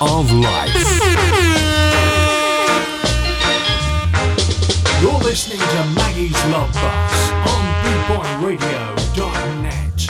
of 0.00 0.32
life. 0.32 0.72
You're 5.02 5.20
listening 5.20 5.58
to 5.58 5.84
Maggie's 5.94 6.42
Love 6.46 6.72
Bus 6.72 7.30
on 7.52 7.62
BootboyRadio.net. 7.82 10.08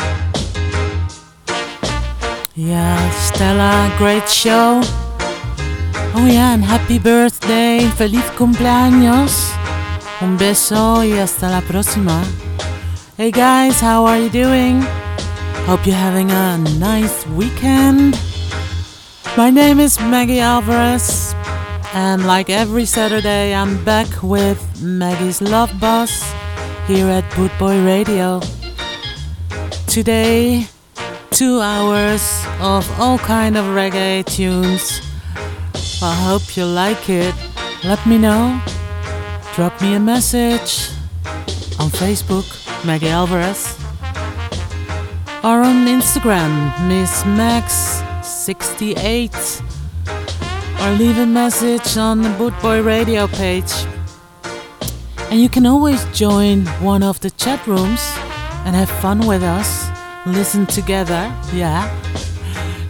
Yeah, 2.54 3.10
Stella, 3.10 3.92
great 3.98 4.28
show. 4.28 4.80
Oh 6.14 6.26
yeah, 6.26 6.54
and 6.54 6.64
happy 6.64 7.00
birthday, 7.00 7.80
feliz 7.96 8.24
cumpleaños. 8.36 9.50
Un 10.20 10.36
beso 10.36 11.02
y 11.02 11.18
hasta 11.18 11.48
la 11.48 11.62
próxima. 11.62 12.22
Hey 13.16 13.32
guys, 13.32 13.80
how 13.80 14.06
are 14.06 14.20
you 14.20 14.28
doing? 14.28 14.82
Hope 15.66 15.84
you're 15.84 15.96
having 15.96 16.30
a 16.30 16.58
nice 16.78 17.26
weekend. 17.28 18.16
My 19.40 19.48
name 19.48 19.80
is 19.80 19.98
Maggie 19.98 20.38
Alvarez, 20.40 21.34
and 21.94 22.26
like 22.26 22.50
every 22.50 22.84
Saturday, 22.84 23.54
I'm 23.54 23.82
back 23.86 24.22
with 24.22 24.60
Maggie's 24.82 25.40
Love 25.40 25.72
Bus 25.80 26.30
here 26.86 27.06
at 27.06 27.24
Bootboy 27.32 27.86
Radio. 27.86 28.42
Today, 29.86 30.66
two 31.30 31.58
hours 31.58 32.44
of 32.60 32.84
all 33.00 33.16
kind 33.16 33.56
of 33.56 33.64
reggae 33.64 34.26
tunes. 34.26 35.00
I 36.02 36.14
hope 36.14 36.54
you 36.54 36.66
like 36.66 37.08
it. 37.08 37.34
Let 37.82 38.04
me 38.06 38.18
know. 38.18 38.60
Drop 39.54 39.80
me 39.80 39.94
a 39.94 40.00
message 40.00 40.90
on 41.80 41.88
Facebook, 41.88 42.44
Maggie 42.84 43.08
Alvarez, 43.08 43.74
or 45.42 45.62
on 45.62 45.86
Instagram, 45.86 46.52
Miss 46.88 47.24
Max68, 48.40 49.60
or 50.80 50.90
leave 50.96 51.18
a 51.18 51.26
message 51.26 51.98
on 51.98 52.22
the 52.22 52.30
Bootboy 52.30 52.82
Radio 52.82 53.26
page. 53.26 53.70
And 55.30 55.38
you 55.38 55.50
can 55.50 55.66
always 55.66 56.02
join 56.06 56.64
one 56.80 57.02
of 57.02 57.20
the 57.20 57.30
chat 57.32 57.66
rooms 57.66 58.00
and 58.64 58.74
have 58.74 58.88
fun 59.02 59.26
with 59.26 59.42
us. 59.42 59.90
Listen 60.24 60.64
together, 60.64 61.30
yeah. 61.52 61.84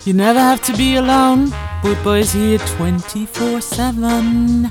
You 0.04 0.12
never 0.12 0.38
have 0.38 0.62
to 0.66 0.76
be 0.76 0.94
alone. 0.94 1.48
Bootboy 1.82 2.20
is 2.20 2.32
here 2.32 2.58
24 2.58 3.60
7. 3.60 4.70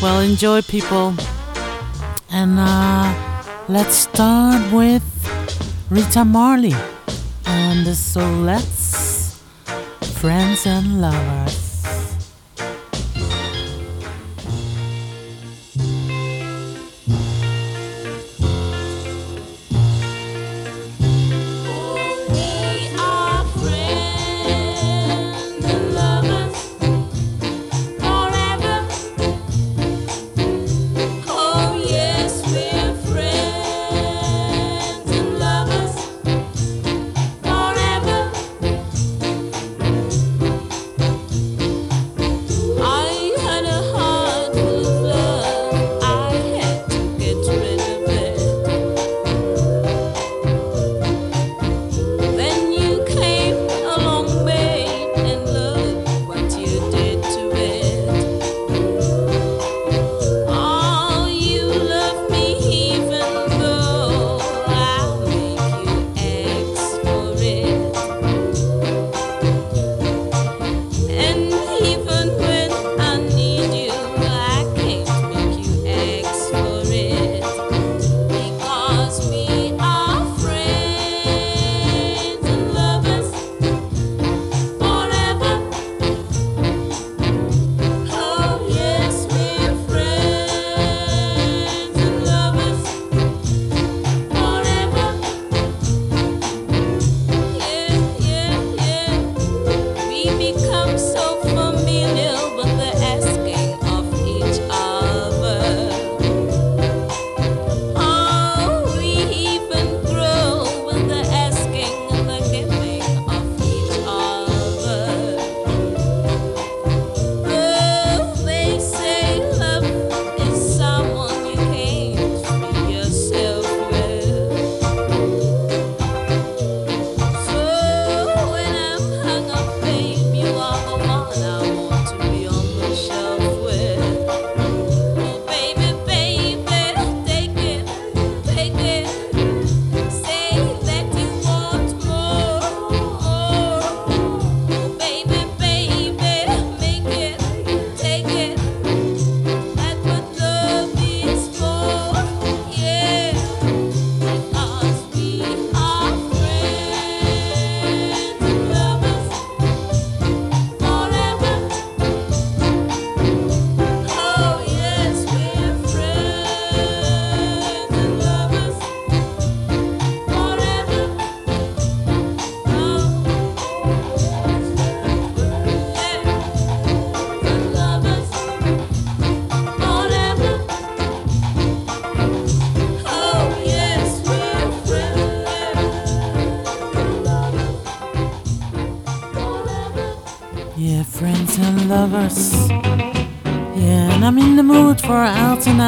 Well, 0.00 0.20
enjoy, 0.20 0.62
people. 0.62 1.14
And 2.30 2.56
uh, 2.56 3.12
let's 3.68 3.96
start 3.96 4.72
with 4.72 5.02
Rita 5.90 6.24
Marley 6.24 6.74
and 7.46 7.84
the 7.84 7.96
Soulettes, 7.96 8.77
Friends 10.20 10.66
and 10.66 11.00
Lovers. 11.00 11.67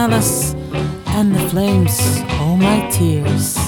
And 0.00 1.34
the 1.34 1.46
Flames, 1.50 2.00
all 2.40 2.56
my 2.56 2.88
tears. 2.88 3.59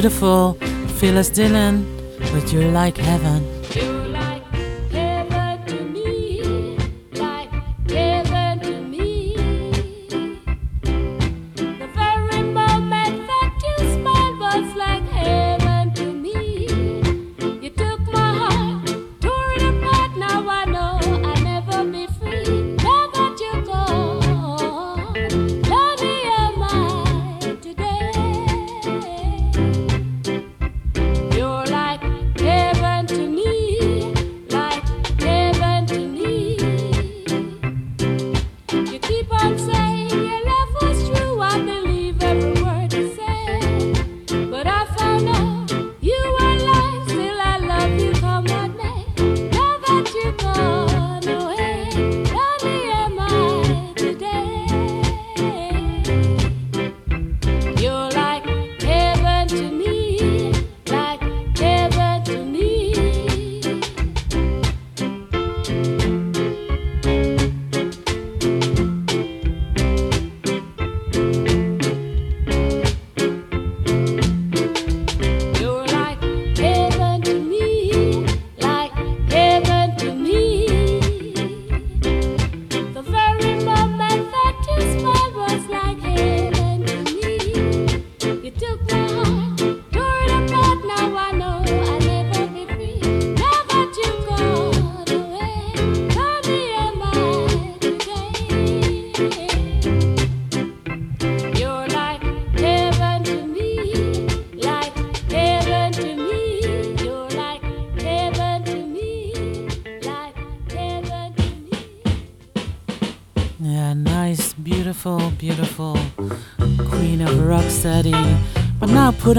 Beautiful 0.00 0.54
Phyllis 0.98 1.28
Dillon 1.28 1.84
with 2.32 2.54
You 2.54 2.62
Like 2.70 2.96
Heaven. 2.96 3.49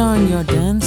On 0.02 0.28
your 0.28 0.44
dancing 0.44 0.81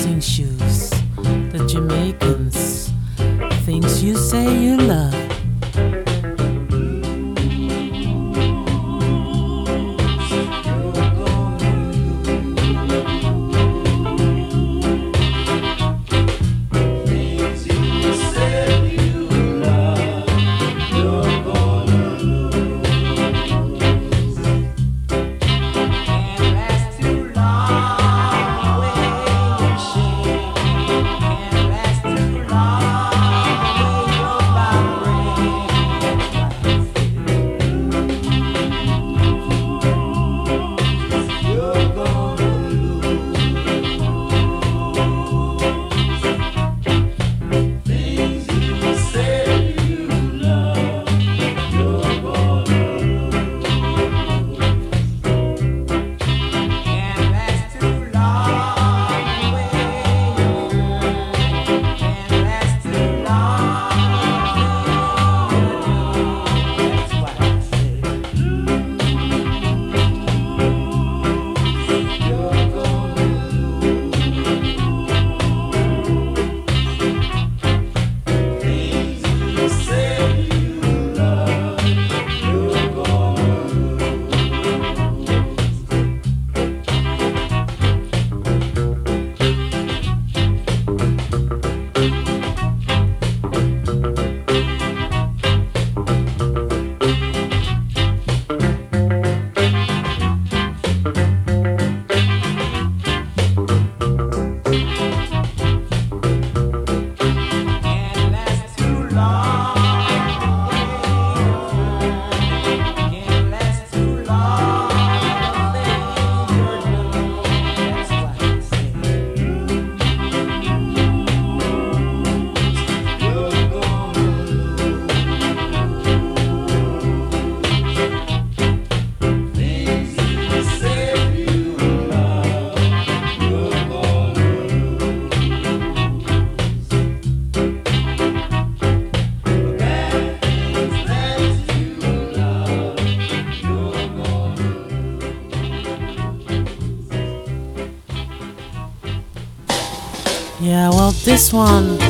this 151.44 151.52
one 151.52 152.00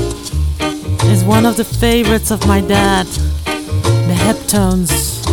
is 1.10 1.24
one 1.24 1.44
of 1.44 1.56
the 1.56 1.64
favorites 1.64 2.30
of 2.30 2.46
my 2.46 2.60
dad. 2.60 3.04
The 3.06 4.14
Heptones 4.14 5.28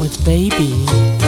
with 0.00 0.24
Baby. 0.24 1.23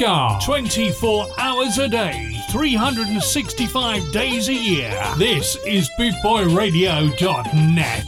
Pre-release 0.00 0.44
24 0.46 1.26
hours 1.38 1.76
a 1.76 1.86
day 1.86 2.34
365 2.50 4.12
days 4.12 4.48
a 4.48 4.54
year. 4.54 4.98
This 5.18 5.58
is 5.66 5.90
bootboyradio.net 5.98 8.06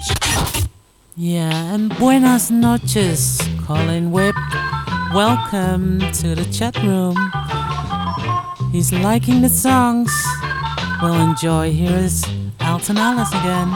yeah 1.16 1.74
and 1.74 1.94
buenas 1.98 2.50
noches 2.50 3.38
colin 3.66 4.10
whip. 4.10 4.34
Welcome 5.12 5.98
to 5.98 6.34
the 6.34 6.48
chat 6.50 6.82
room. 6.82 7.14
He's 8.72 8.94
liking 8.94 9.42
the 9.42 9.50
songs. 9.50 10.10
We'll 11.02 11.20
enjoy. 11.20 11.74
Here's 11.74 12.24
Alton 12.60 12.96
Ellis 12.96 13.28
again 13.28 13.68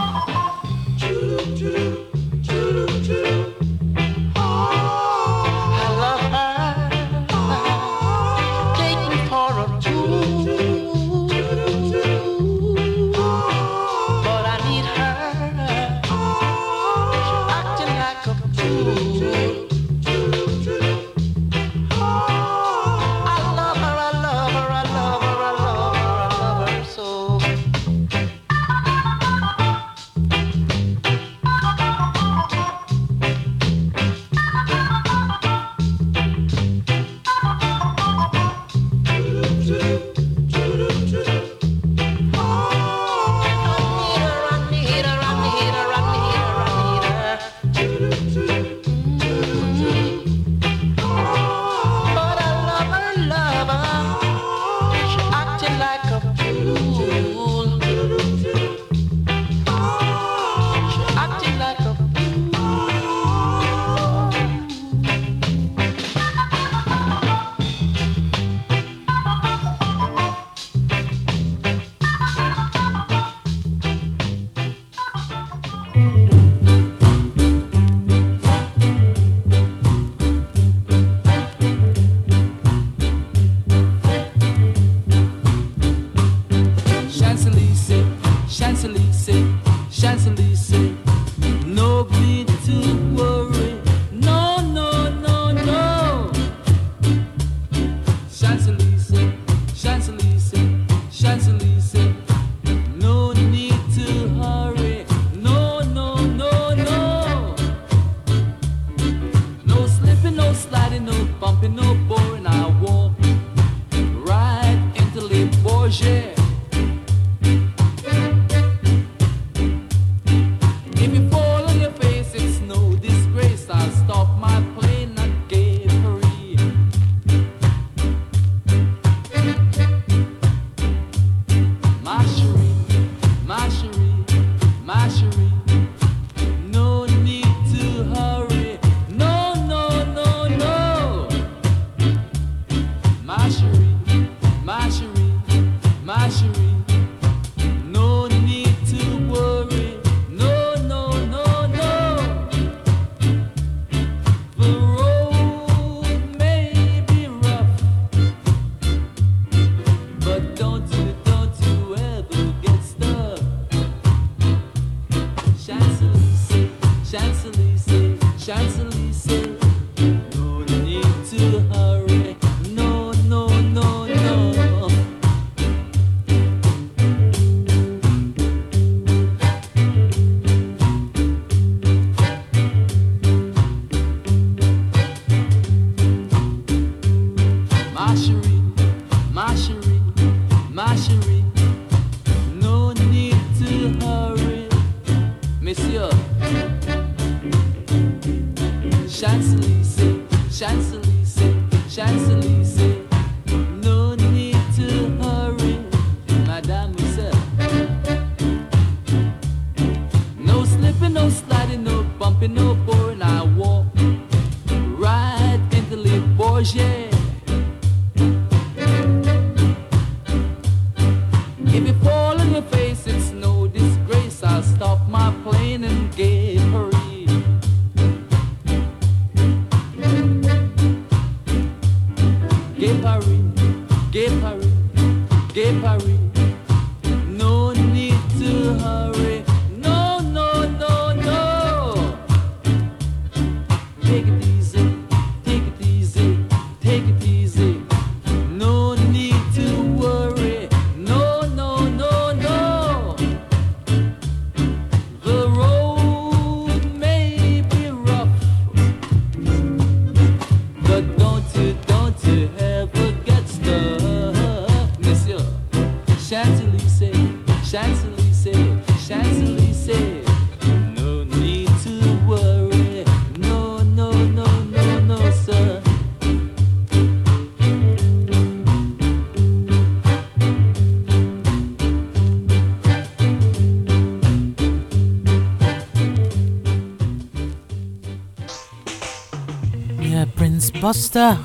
Buster, 290.86 291.36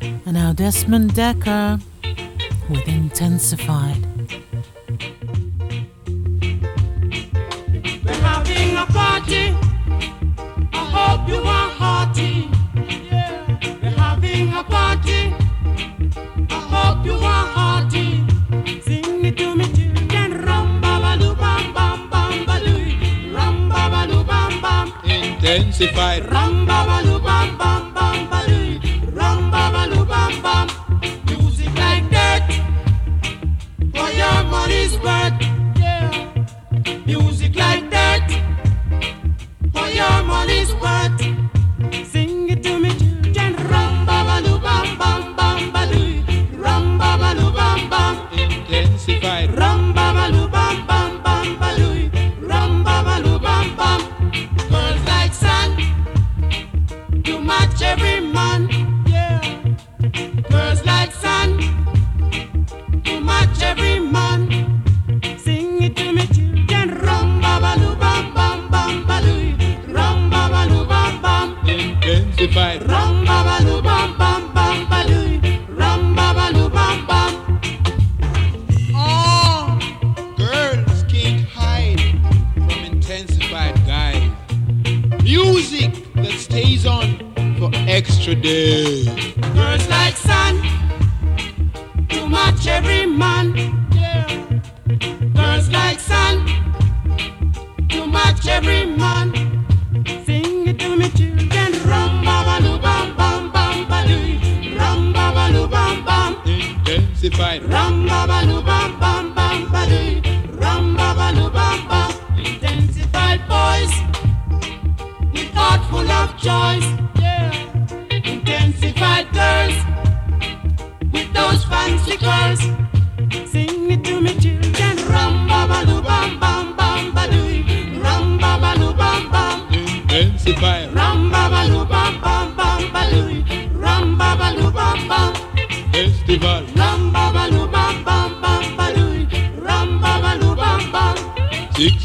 and 0.00 0.32
now 0.32 0.54
Desmond 0.54 1.10
Dekker 1.10 1.78
with 2.70 2.88
Intensified. 2.88 4.11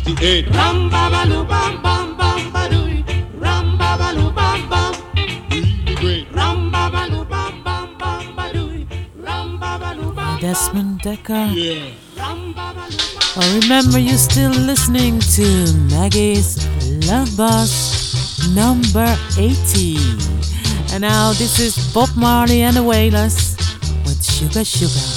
68. 0.07 0.55
Rum 0.55 0.89
babaloo 0.89 1.43
bam 1.51 1.81
bam 1.83 2.15
bam 2.19 2.41
badoo. 2.53 3.03
Rum 3.43 3.77
babaloo 3.77 4.33
bam 4.37 4.69
bam. 4.69 4.93
Really 5.51 5.95
great. 5.95 6.27
Rum 6.31 6.71
babaloo 6.71 7.27
bam 7.31 7.61
bam 7.65 7.89
bam 7.99 8.23
badoo. 8.37 8.87
Rum 9.25 9.59
babaloo 9.59 10.15
bam. 10.15 10.39
Desmond 10.39 11.01
Dekker. 11.01 11.47
Yeah. 11.53 11.91
I 13.39 13.59
remember 13.59 13.99
you 13.99 14.17
still 14.17 14.55
listening 14.71 15.19
to 15.35 15.45
Maggie's 15.91 16.55
Love 17.09 17.35
Bus 17.35 17.73
number 18.55 19.09
80. 19.37 19.97
And 20.93 21.01
now 21.01 21.33
this 21.33 21.59
is 21.59 21.75
Bob 21.93 22.09
Marley 22.15 22.61
and 22.61 22.77
the 22.77 22.83
Wailers 22.83 23.57
with 24.05 24.23
Sugar 24.23 24.63
Sugar. 24.63 25.16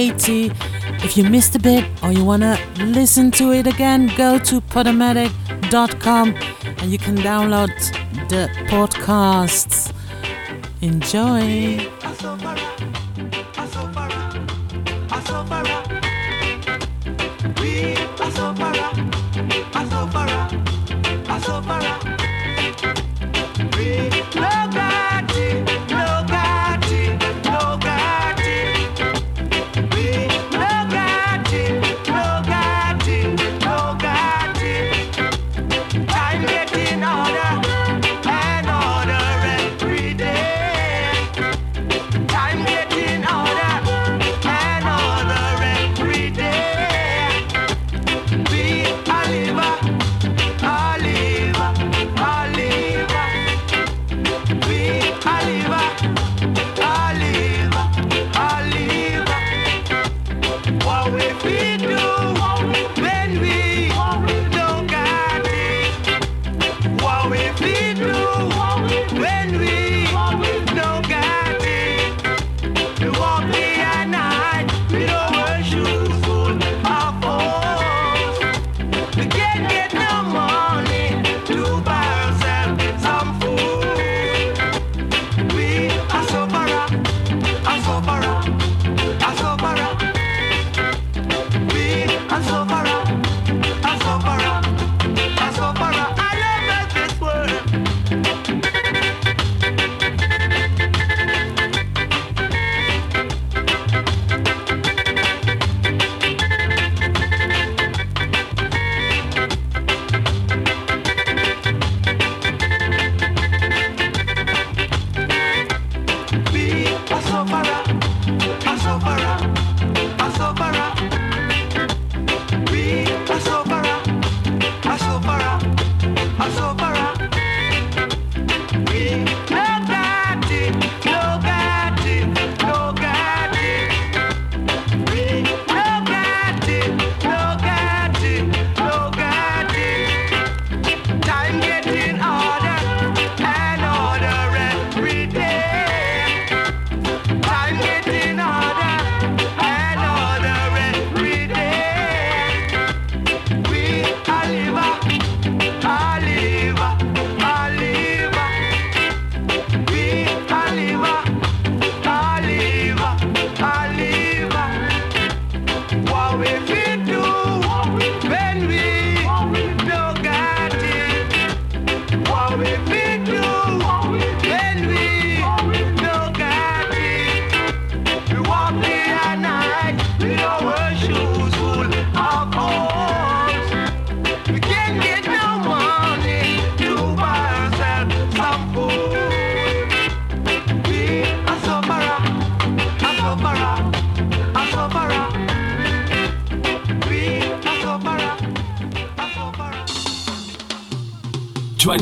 80. 0.00 0.50
If 1.04 1.16
you 1.18 1.24
missed 1.24 1.54
a 1.56 1.58
bit 1.58 1.84
or 2.02 2.10
you 2.10 2.24
want 2.24 2.42
to 2.42 2.58
listen 2.86 3.30
to 3.32 3.52
it 3.52 3.66
again, 3.66 4.10
go 4.16 4.38
to 4.38 4.60
podomatic.com 4.62 6.34
and 6.78 6.90
you 6.90 6.98
can 6.98 7.16
download 7.18 7.68
the 8.30 8.48
podcasts. 8.70 9.92
Enjoy! 10.80 11.99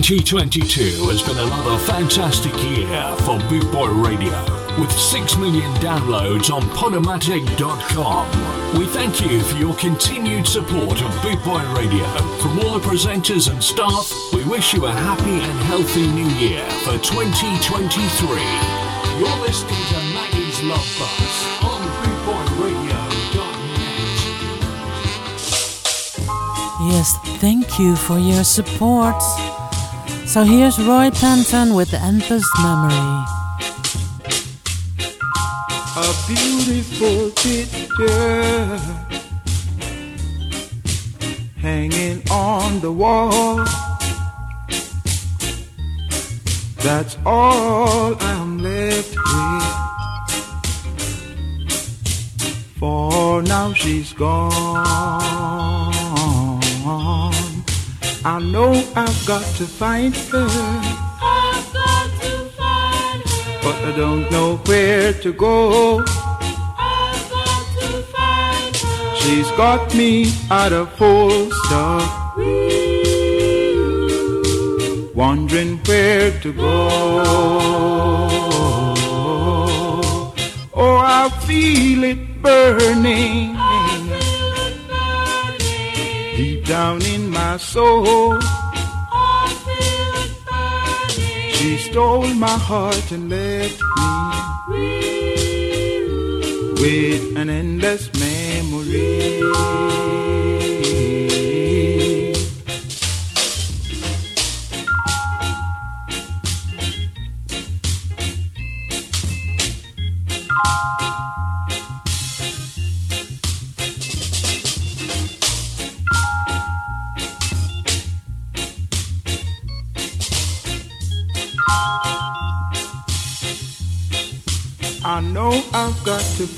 2022 0.08 1.04
has 1.12 1.20
been 1.20 1.36
another 1.36 1.76
fantastic 1.84 2.56
year 2.64 2.88
for 3.28 3.36
Bootboy 3.52 3.92
Radio, 4.02 4.32
with 4.80 4.90
6 4.90 5.36
million 5.36 5.70
downloads 5.84 6.48
on 6.48 6.62
Podomatic.com. 6.72 8.24
We 8.78 8.86
thank 8.86 9.20
you 9.20 9.42
for 9.42 9.58
your 9.58 9.74
continued 9.76 10.46
support 10.46 11.02
of 11.02 11.10
Bootboy 11.20 11.60
Radio. 11.76 12.06
From 12.40 12.58
all 12.60 12.78
the 12.78 12.88
presenters 12.88 13.50
and 13.52 13.62
staff, 13.62 14.10
we 14.32 14.42
wish 14.44 14.72
you 14.72 14.86
a 14.86 14.90
happy 14.90 15.44
and 15.44 15.60
healthy 15.68 16.06
new 16.08 16.30
year 16.40 16.64
for 16.88 16.96
2023. 17.04 17.68
You're 19.20 19.40
listening 19.44 19.84
to 19.92 20.00
Maggie's 20.16 20.62
Love 20.62 20.88
Bus 20.96 21.44
on 21.68 21.84
BootboyRadio.net. 22.00 22.96
Yes, 26.96 27.12
thank 27.42 27.78
you 27.78 27.94
for 27.94 28.18
your 28.18 28.42
support. 28.42 29.22
So 30.28 30.44
here's 30.44 30.78
Roy 30.78 31.10
Panton 31.10 31.74
with 31.74 31.90
the 31.90 31.96
Endless 32.00 32.44
Memory. 32.62 33.24
a 35.96 36.14
beautiful 36.26 37.30
picture 37.30 38.76
hanging 41.56 42.22
on 42.30 42.78
the 42.80 42.92
wall. 42.92 43.64
That's 46.82 47.16
all 47.24 48.14
I'm 48.20 48.58
left 48.58 49.16
with. 49.16 49.64
For 52.78 53.40
now 53.42 53.72
she's 53.72 54.12
gone. 54.12 55.17
Know 58.52 58.72
I've 58.96 59.26
got 59.26 59.44
to 59.56 59.66
find 59.66 60.14
her. 60.32 60.46
I've 60.48 61.72
got 61.72 62.10
to 62.22 62.48
find 62.56 63.22
her. 63.22 63.60
But 63.62 63.76
I 63.84 63.92
don't 63.96 64.30
know 64.30 64.56
where 64.66 65.12
to 65.12 65.32
go. 65.32 66.00
I've 66.00 67.30
got 67.30 67.66
to 67.80 68.02
find 68.14 68.76
her. 68.76 69.16
She's 69.16 69.50
got 69.52 69.94
me 69.94 70.32
at 70.50 70.72
a 70.72 70.86
full 70.86 71.50
stop. 71.50 72.36
Wondering 75.14 75.78
where 75.84 76.30
to 76.40 76.52
go. 76.52 76.88
Oh, 80.74 80.96
I 81.04 81.28
feel 81.46 82.04
it 82.04 82.40
burning 82.40 83.57
down 86.68 87.00
in 87.06 87.30
my 87.30 87.56
soul. 87.56 88.36
I 89.10 89.54
feel 89.64 90.14
it 90.24 90.32
burning. 90.44 91.54
She 91.54 91.78
stole 91.78 92.34
my 92.34 92.58
heart 92.68 93.10
and 93.10 93.30
left 93.30 93.80
me 94.68 96.04
with 96.82 97.36
an 97.38 97.48
endless 97.48 98.12
memory. 98.20 100.27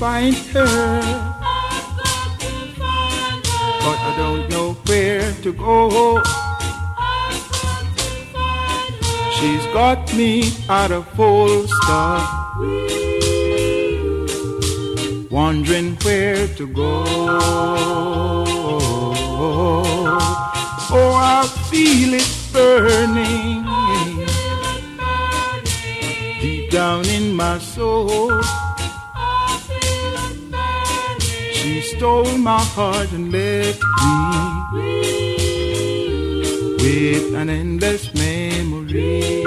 Find 0.01 0.35
her, 0.57 1.03
but 3.85 3.99
I 4.09 4.15
don't 4.17 4.49
know 4.49 4.73
where 4.87 5.31
to 5.43 5.53
go. 5.53 6.23
She's 9.37 9.67
got 9.75 9.99
me 10.15 10.53
at 10.71 10.91
a 10.91 11.03
full 11.03 11.67
stop, 11.69 12.57
wondering 15.31 15.97
where 15.97 16.49
to 16.49 16.67
go. 16.67 17.05
Oh, 20.93 21.13
I 21.15 21.47
feel 21.69 22.15
it 22.15 22.31
burning 22.55 23.65
deep 26.41 26.71
down 26.71 27.05
in 27.05 27.35
my 27.37 27.59
soul. 27.59 28.40
Stole 32.01 32.39
my 32.39 32.59
heart 32.59 33.13
and 33.13 33.31
left 33.31 33.83
me 34.01 34.81
with 36.81 37.35
an 37.35 37.51
endless 37.51 38.15
memory. 38.15 39.43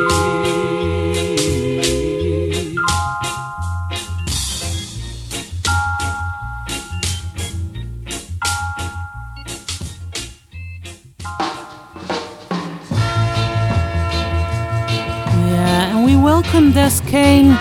Yeah, 15.50 15.90
and 15.90 16.06
we 16.06 16.16
welcome 16.16 16.72
Des 16.72 17.02
Kane 17.08 17.58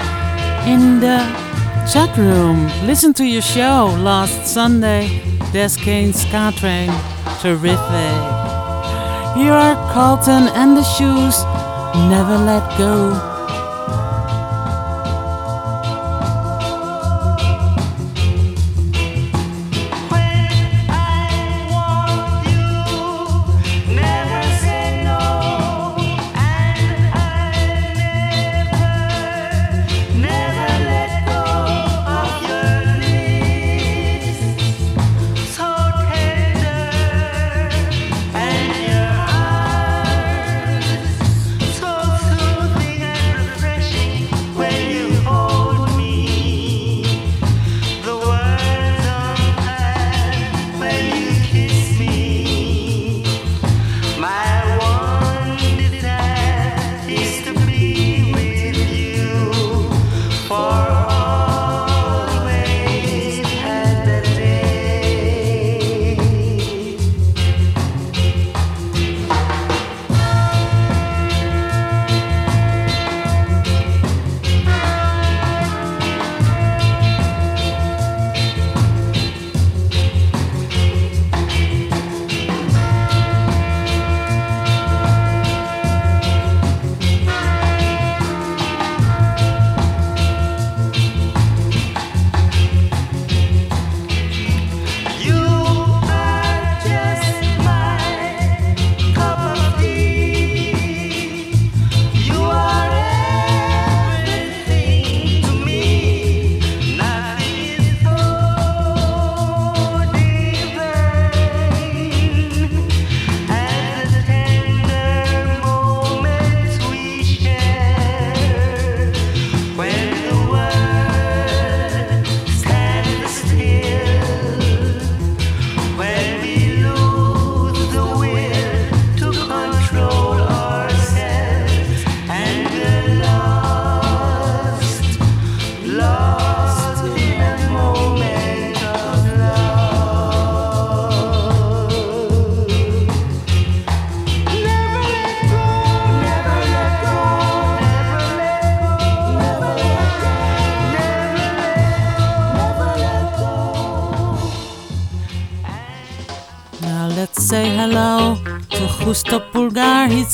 in 0.67 1.01
the 1.01 1.42
chat 1.93 2.17
room. 2.17 2.71
Listen 2.87 3.13
to 3.13 3.25
your 3.25 3.43
show 3.43 3.95
last 4.01 4.47
Sunday, 4.47 5.21
Des 5.53 5.77
Kane 5.77 6.15
Ska 6.15 6.51
Train. 6.57 6.91
Terrific. 7.43 8.17
Here 9.37 9.53
are 9.53 9.77
Carlton 9.93 10.49
and 10.55 10.75
the 10.75 10.85
Shoes. 10.85 11.45
Never 12.09 12.39
let 12.39 12.79
go. 12.79 13.32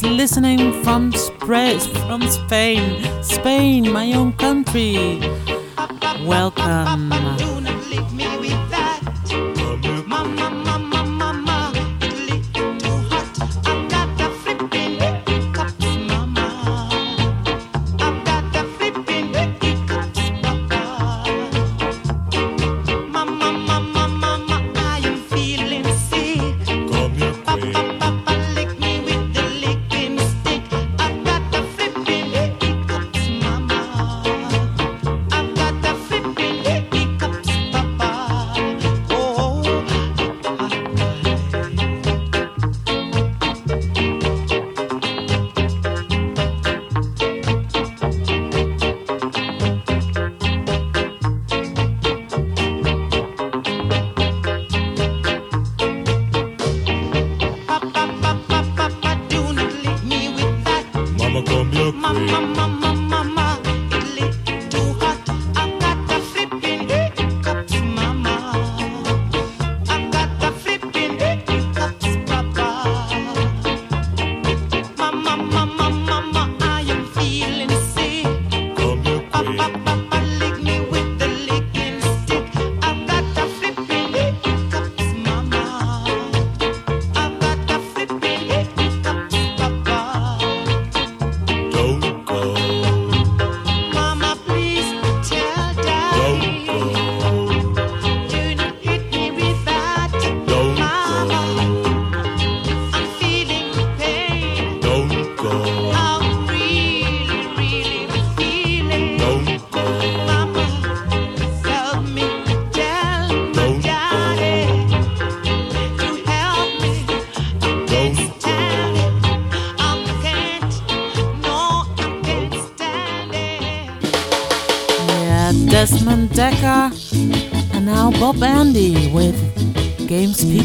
Listening 0.02 0.82
from 0.84 1.12
from 1.88 2.22
Spain, 2.28 3.22
Spain, 3.22 3.90
my 3.92 4.12
own 4.12 4.32
country. 4.34 5.20
Welcome. 6.24 7.47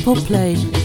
Triple 0.03 0.21
Play. 0.25 0.82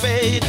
fade. 0.00 0.39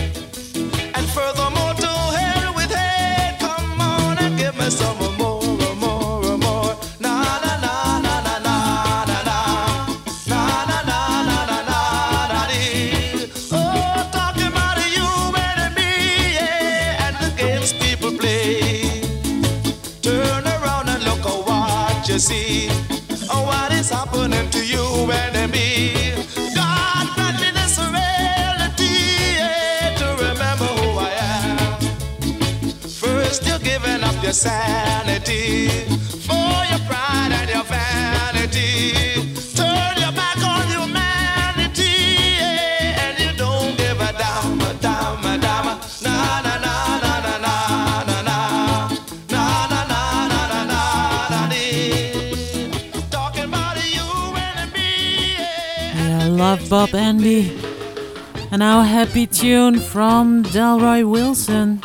tune 59.42 59.80
from 59.80 60.44
Delroy 60.44 61.04
Wilson, 61.04 61.82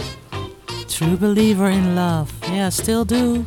True 0.88 1.16
Believer 1.16 1.70
in 1.70 1.94
Love. 1.94 2.30
Yeah, 2.50 2.68
still 2.68 3.07
do. 3.07 3.46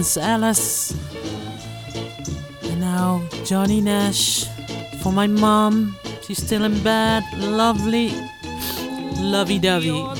Prince 0.00 0.16
Alice. 0.16 0.94
And 2.62 2.80
now 2.80 3.20
Johnny 3.44 3.82
Nash 3.82 4.46
for 5.02 5.12
my 5.12 5.26
mom. 5.26 5.94
She's 6.22 6.42
still 6.42 6.64
in 6.64 6.82
bed. 6.82 7.22
Lovely. 7.36 8.14
Lovey 9.20 9.58
dovey. 9.58 10.19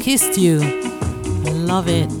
Kissed 0.00 0.38
You. 0.38 0.60
Love 1.44 1.86
it. 1.88 2.19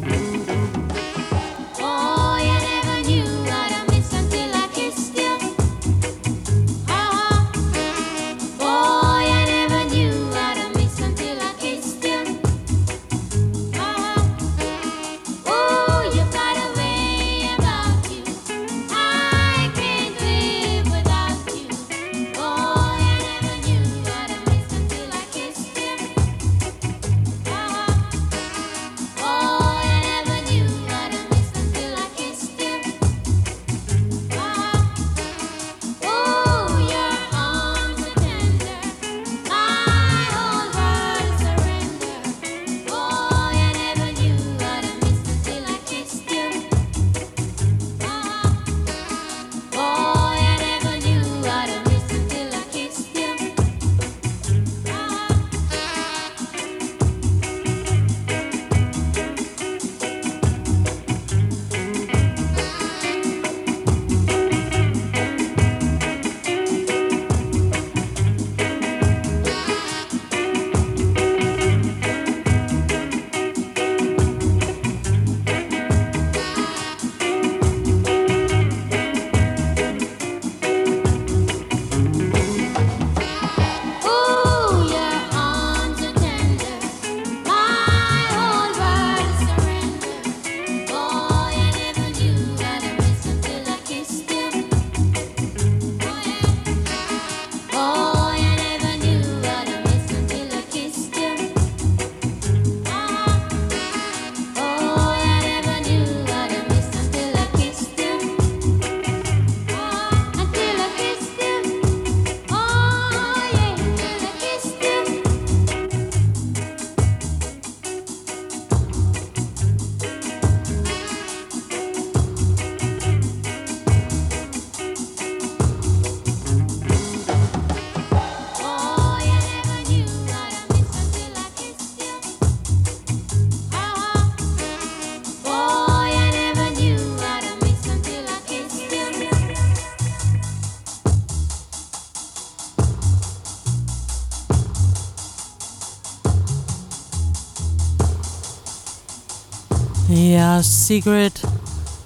Yeah, 150.30 150.58
uh, 150.58 150.62
Secret 150.62 151.42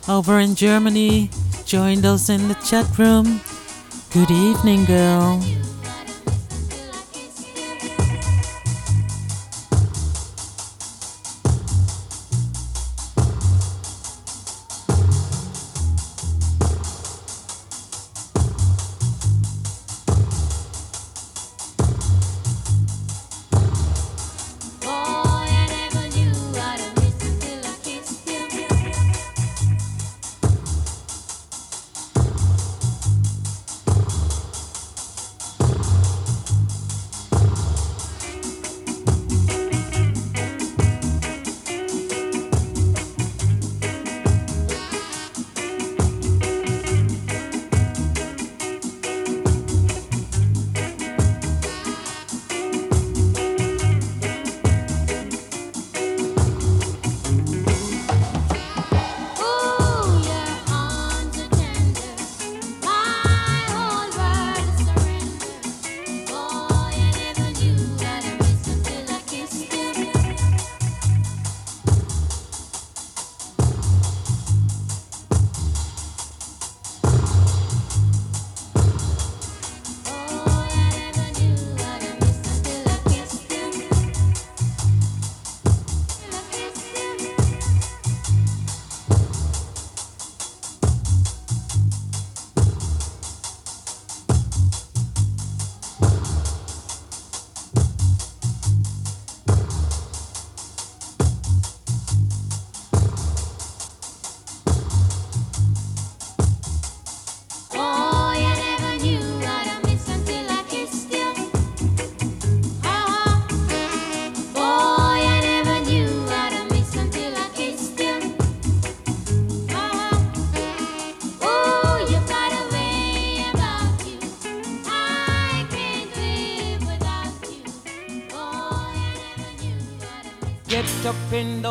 over 0.08 0.40
in 0.40 0.54
Germany. 0.54 1.28
Join 1.66 2.02
us 2.06 2.30
in 2.30 2.48
the 2.48 2.54
chat 2.54 2.86
room. 2.98 3.42
Good 4.14 4.30
evening, 4.30 4.86
girl. 4.86 5.42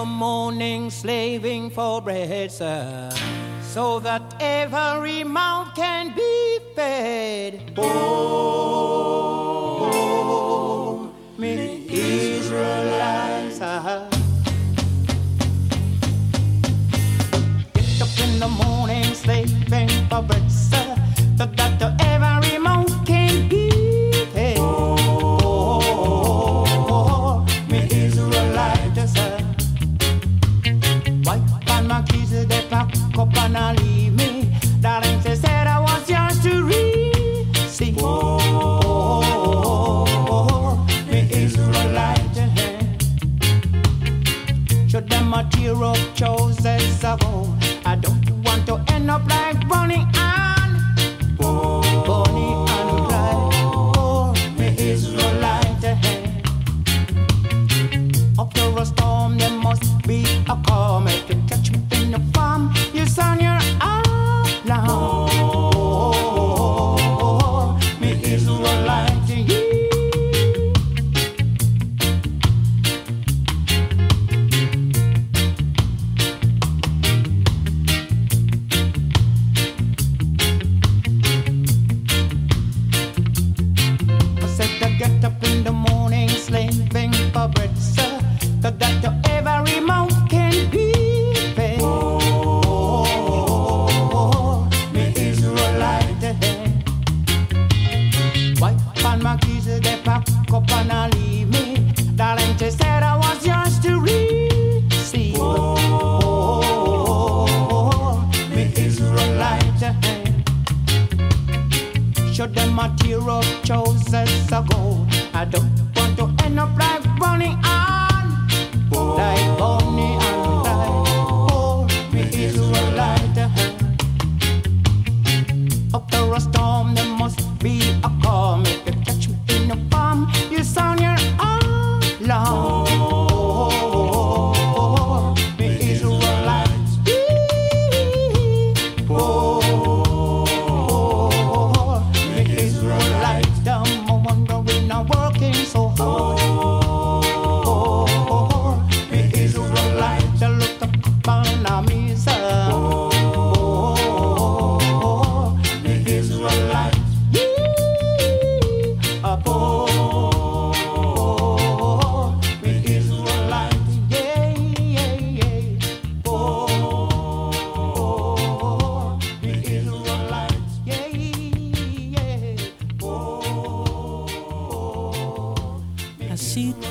the 0.04 0.10
morning 0.10 0.90
slaving 0.90 1.70
for 1.70 2.02
bread, 2.02 2.52
sir, 2.52 3.10
so 3.62 4.02
that 4.02 4.36
every 4.42 5.24
mouth 5.24 5.74
can 5.76 6.14
be 6.14 6.60
fed. 6.76 7.74
Oh. 7.78 8.13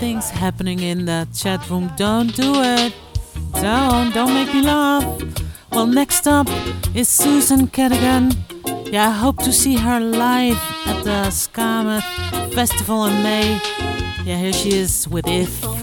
things 0.03 0.31
happening 0.31 0.81
in 0.81 1.05
that 1.05 1.33
chat 1.33 1.71
room. 1.71 1.89
Don't 1.97 2.35
do 2.35 2.55
it. 2.57 2.93
Don't. 3.61 4.13
Don't 4.13 4.35
make 4.35 4.53
me 4.53 4.61
laugh. 4.61 5.05
Well, 5.71 5.87
next 5.87 6.27
up 6.27 6.49
is 6.93 7.09
Susan 7.09 7.69
Cadogan. 7.69 8.33
Yeah, 8.93 9.11
I 9.11 9.13
hope 9.13 9.39
to 9.45 9.53
see 9.53 9.77
her 9.77 10.01
live 10.01 10.61
at 10.87 11.05
the 11.05 11.31
Skamouth 11.31 12.03
Festival 12.53 13.05
in 13.05 13.23
May. 13.23 13.61
Yeah, 14.25 14.39
here 14.39 14.53
she 14.53 14.71
is 14.71 15.07
with 15.07 15.29
If. 15.29 15.82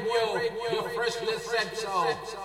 Radio, 0.00 0.42
your 0.72 0.88
first 0.90 1.20
so 1.74 2.35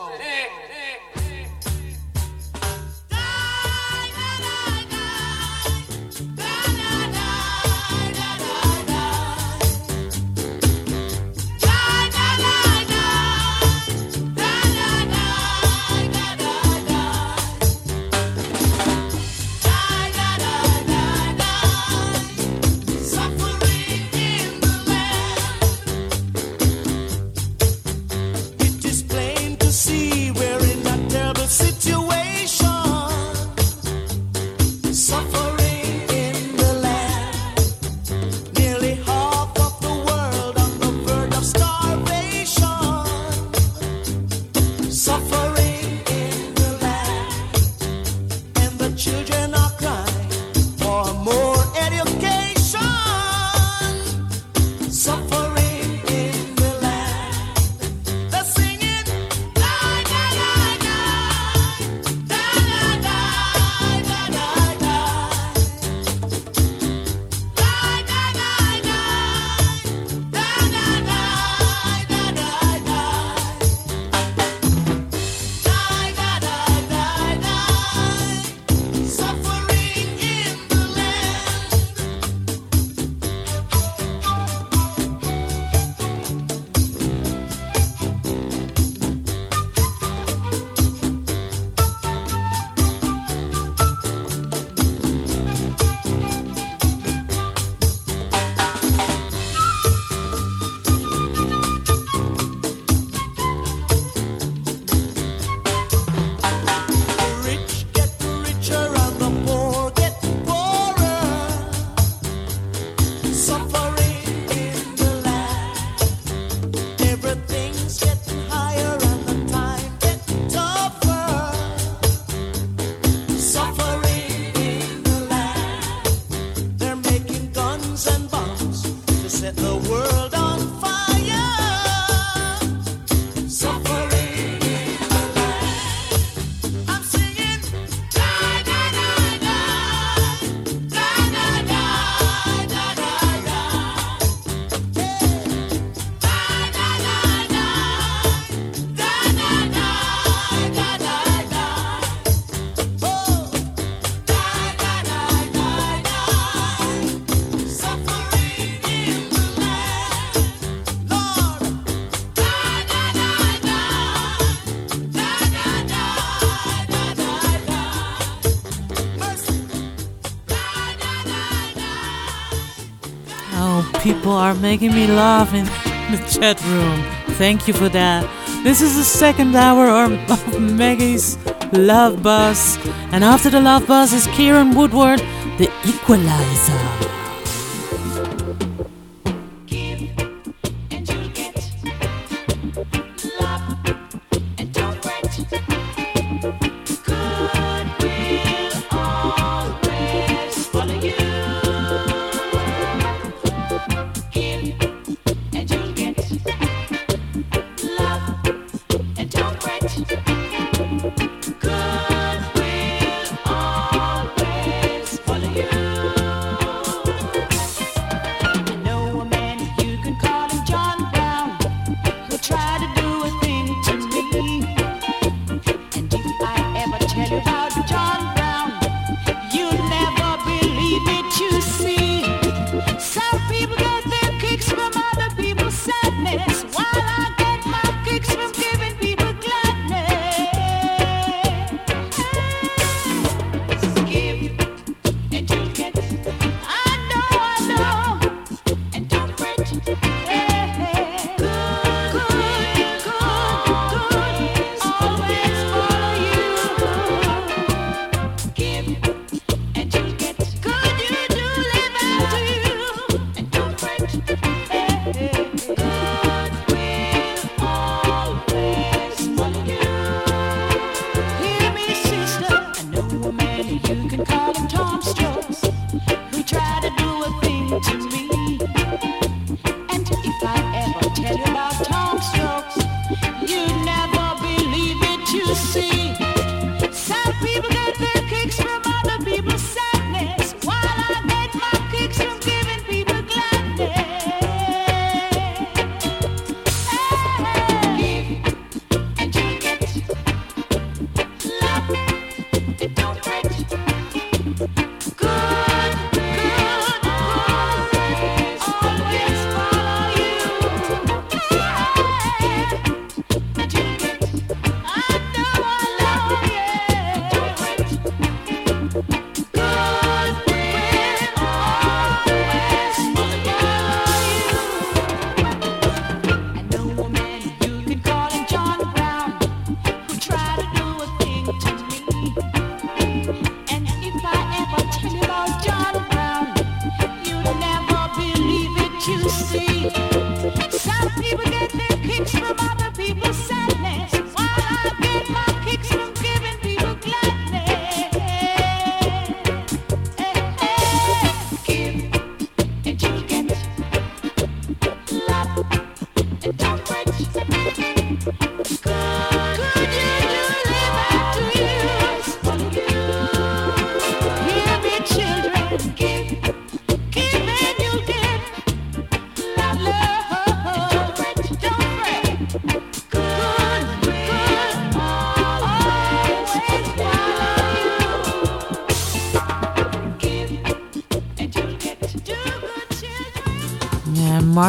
people 174.32 174.40
are 174.40 174.56
making 174.56 174.94
me 174.94 175.08
laugh 175.08 175.54
in 175.54 175.66
the 176.12 176.18
chat 176.32 176.64
room. 176.64 177.04
Thank 177.36 177.68
you 177.68 177.74
for 177.74 177.90
that. 177.90 178.24
This 178.64 178.82
is 178.82 178.96
the 178.96 179.04
second 179.04 179.54
hour 179.56 179.90
of 179.90 180.10
Maggie's 180.58 181.38
Love 181.74 182.24
Bus. 182.24 182.78
And 183.12 183.26
after 183.26 183.50
the 183.50 183.60
Love 183.60 183.88
Bus 183.88 184.14
is 184.14 184.28
Kieran 184.28 184.74
Woodward, 184.74 185.20
the 185.58 185.70
equalizer. 185.86 186.81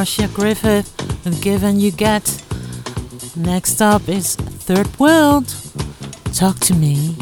Marcia 0.03 0.27
Griffith 0.35 0.91
with 1.25 1.41
given 1.41 1.79
You 1.79 1.93
Get. 1.93 2.43
Next 3.37 3.81
up 3.81 4.09
is 4.09 4.35
Third 4.35 4.99
World. 4.99 5.55
Talk 6.35 6.59
to 6.59 6.75
me. 6.75 7.15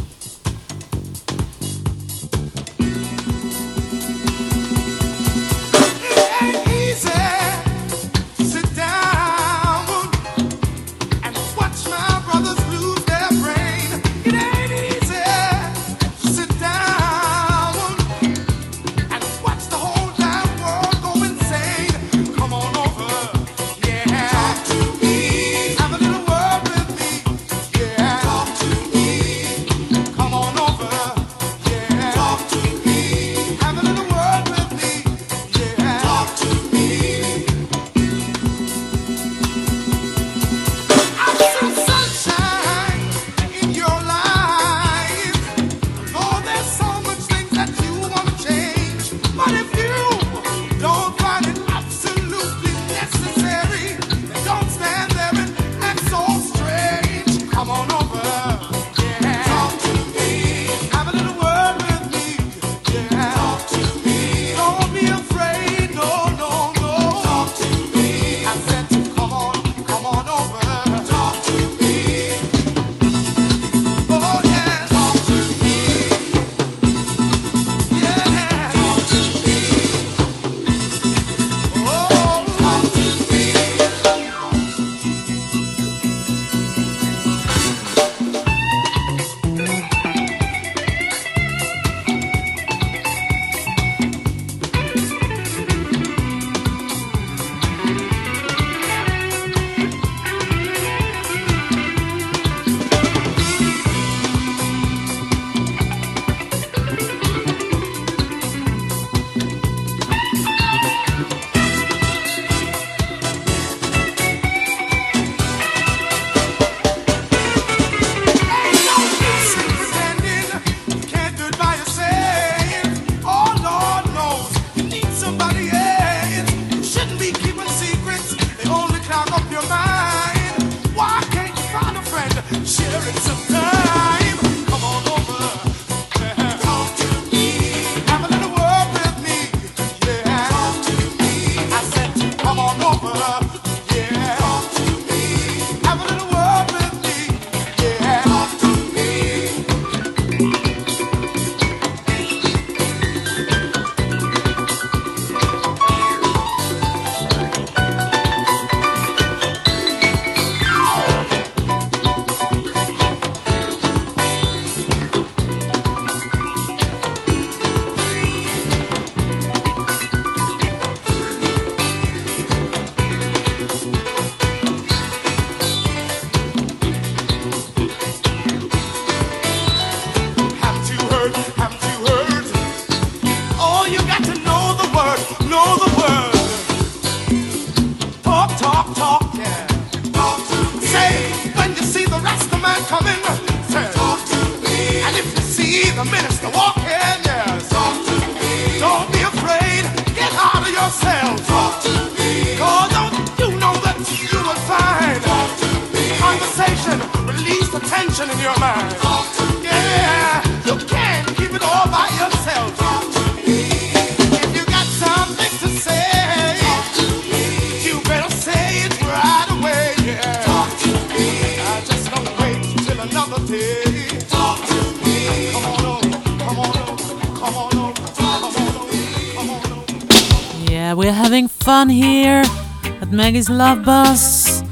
Maggie's 233.30 233.48
Love 233.48 233.84
Bus 233.84 234.62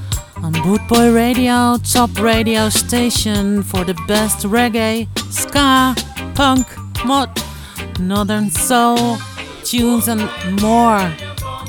on 0.43 0.53
Bootboy 0.53 1.15
Radio, 1.15 1.77
top 1.77 2.11
radio 2.19 2.69
station 2.69 3.63
for 3.63 3.85
the 3.85 3.95
best 4.09 4.45
reggae, 4.45 5.07
ska, 5.33 5.95
punk, 6.35 6.67
mod, 7.05 7.31
northern 8.01 8.51
soul, 8.51 9.17
tunes, 9.63 10.09
and 10.09 10.29
more. 10.61 11.09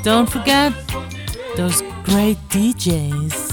Don't 0.02 0.28
forget 0.28 0.74
those 1.56 1.84
great 2.06 2.38
DJs. 2.50 3.50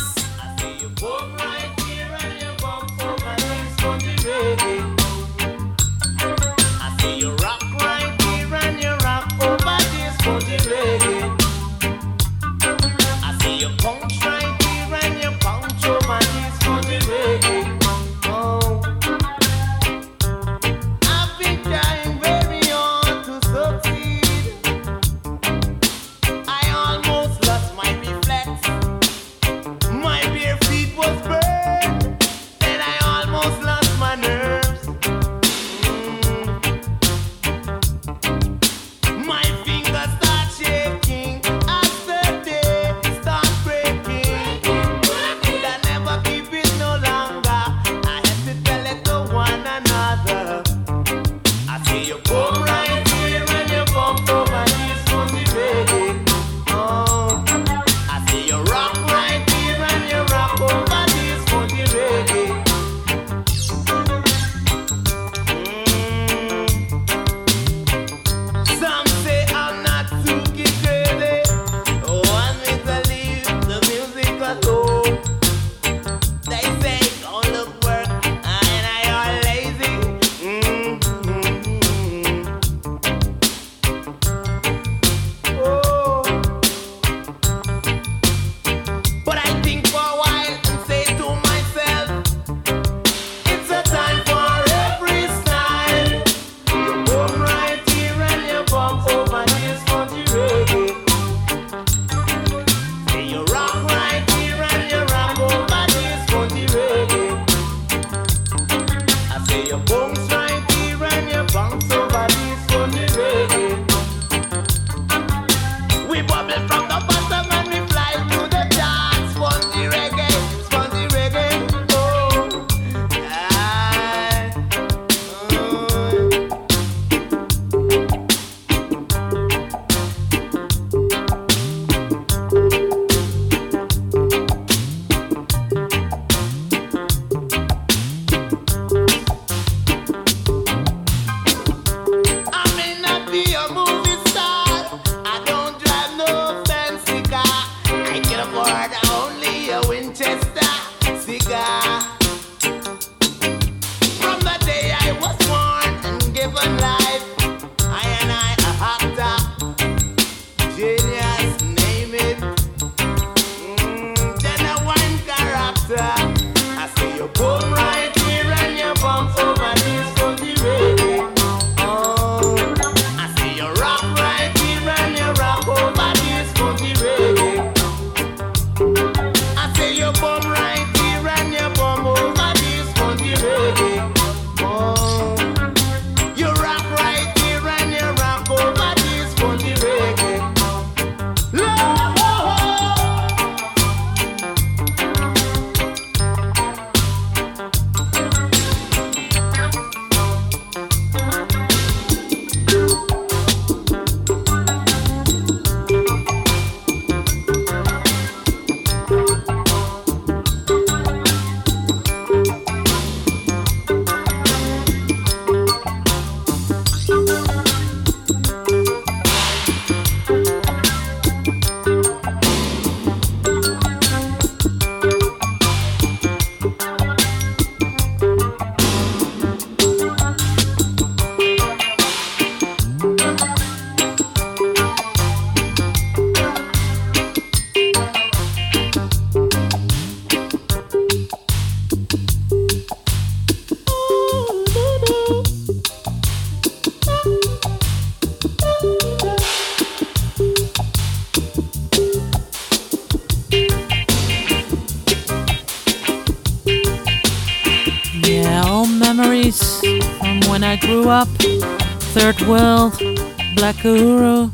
Sakura, 263.67 264.49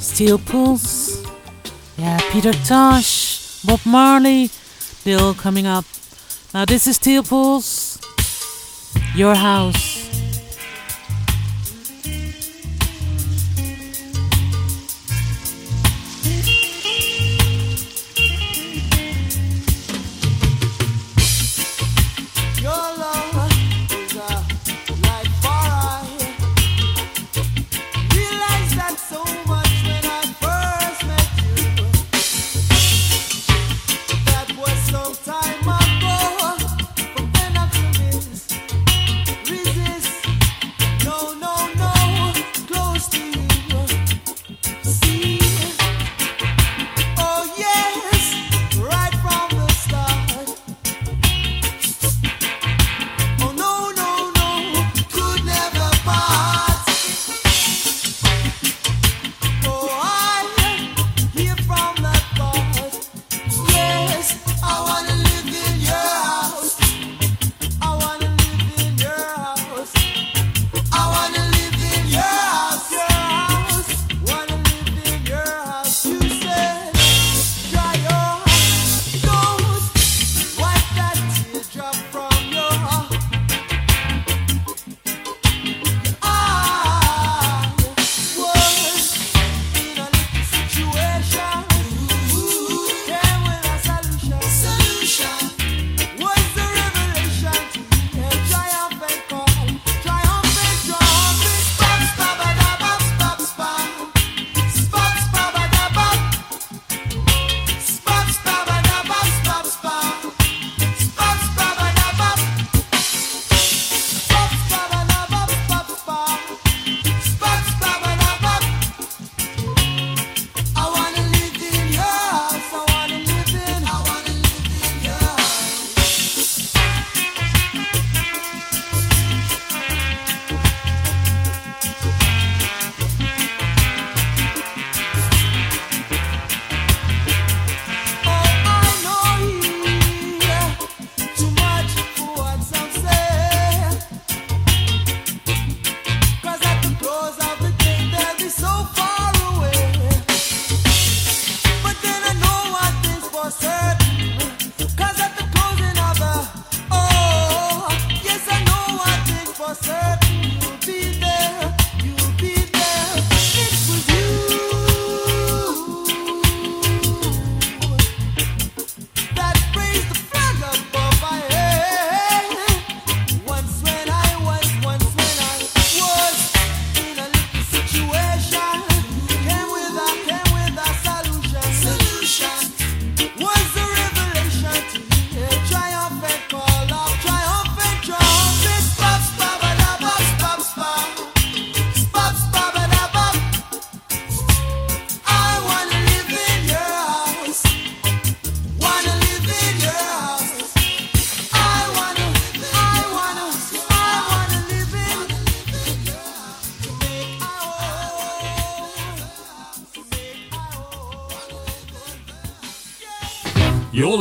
Steel 0.00 0.36
Pulse, 0.36 1.22
yeah, 1.96 2.18
Peter 2.32 2.52
Tosh, 2.66 3.62
Bob 3.62 3.78
Marley, 3.86 4.50
they're 5.04 5.20
all 5.20 5.32
coming 5.32 5.68
up. 5.68 5.84
Now 6.52 6.64
this 6.64 6.88
is 6.88 6.96
Steel 6.96 7.22
Pulse, 7.22 8.00
your 9.14 9.36
house. 9.36 9.87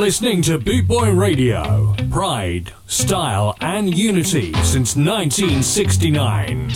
listening 0.08 0.42
to 0.42 0.58
Bootboy 0.58 1.20
Radio. 1.20 1.94
Pride, 2.10 2.72
style, 2.86 3.58
and 3.60 3.94
unity 3.94 4.54
since 4.64 4.96
1969. 4.96 6.70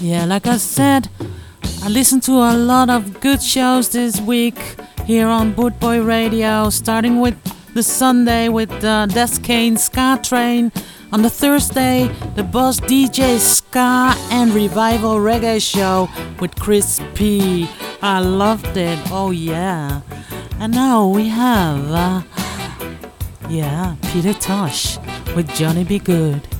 Yeah, 0.00 0.24
like 0.24 0.46
I 0.46 0.56
said, 0.56 1.10
I 1.82 1.88
listened 1.90 2.22
to 2.22 2.32
a 2.32 2.56
lot 2.56 2.88
of 2.88 3.20
good 3.20 3.42
shows 3.42 3.90
this 3.90 4.18
week 4.22 4.58
here 5.04 5.28
on 5.28 5.52
Bootboy 5.52 6.06
Radio, 6.06 6.70
starting 6.70 7.20
with 7.20 7.36
the 7.74 7.82
Sunday 7.82 8.48
with 8.48 8.72
uh, 8.82 9.04
Descane 9.04 9.76
Ska 9.76 10.18
Train 10.22 10.72
on 11.12 11.22
the 11.22 11.30
Thursday, 11.30 12.08
the 12.34 12.42
Boss 12.42 12.80
DJ 12.80 13.38
Ska 13.38 14.14
and 14.30 14.52
Revival 14.52 15.16
Reggae 15.16 15.60
Show 15.60 16.08
with 16.40 16.54
Chris 16.56 17.00
P. 17.14 17.68
I 18.02 18.20
loved 18.20 18.76
it, 18.76 18.98
oh 19.10 19.30
yeah. 19.30 20.02
And 20.58 20.74
now 20.74 21.06
we 21.08 21.28
have, 21.28 21.90
uh, 21.90 22.22
yeah, 23.48 23.96
Peter 24.12 24.34
Tosh 24.34 24.98
with 25.34 25.48
Johnny 25.54 25.84
B. 25.84 25.98
Goode. 25.98 26.55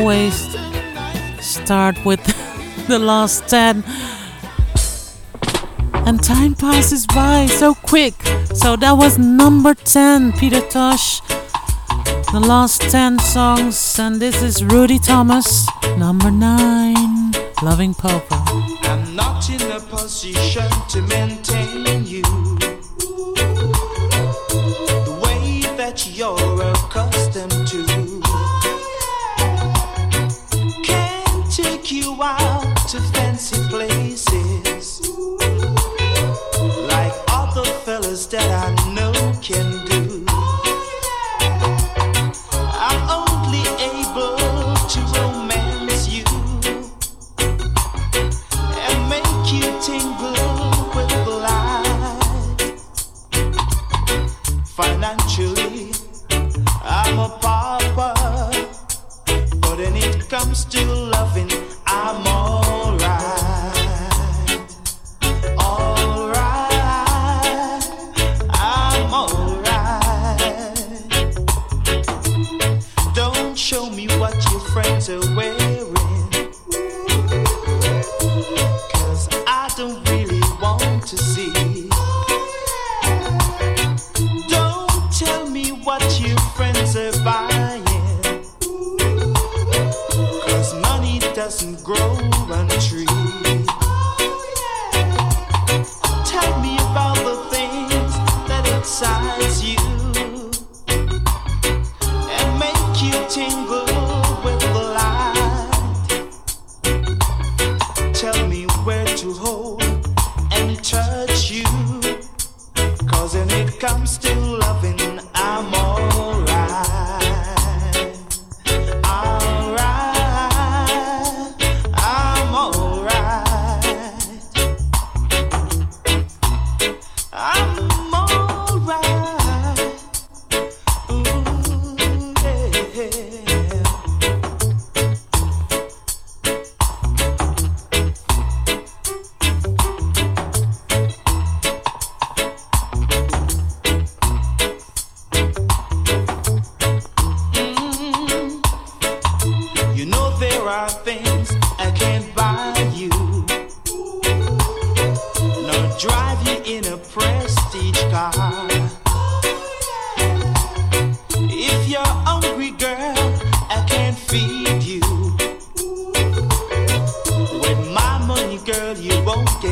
always 0.00 0.56
start 1.40 1.94
with 2.06 2.22
the 2.88 2.98
last 2.98 3.46
10. 3.48 3.84
And 6.06 6.22
time 6.22 6.54
passes 6.54 7.06
by 7.06 7.46
so 7.46 7.74
quick. 7.74 8.14
So 8.54 8.76
that 8.76 8.92
was 8.92 9.18
number 9.18 9.74
10, 9.74 10.32
Peter 10.32 10.62
Tosh. 10.68 11.20
The 12.32 12.40
last 12.40 12.80
10 12.82 13.18
songs. 13.18 13.98
And 13.98 14.16
this 14.20 14.42
is 14.42 14.64
Ruddy 14.64 14.98
Thomas, 14.98 15.66
number 15.98 16.30
9, 16.30 17.32
Loving 17.62 17.92
Pauper. 17.92 18.42
I'm 18.88 19.14
not 19.14 19.50
in 19.50 19.60
a 19.70 19.80
position 19.80 20.70
to 20.88 21.02
mend 21.02 21.39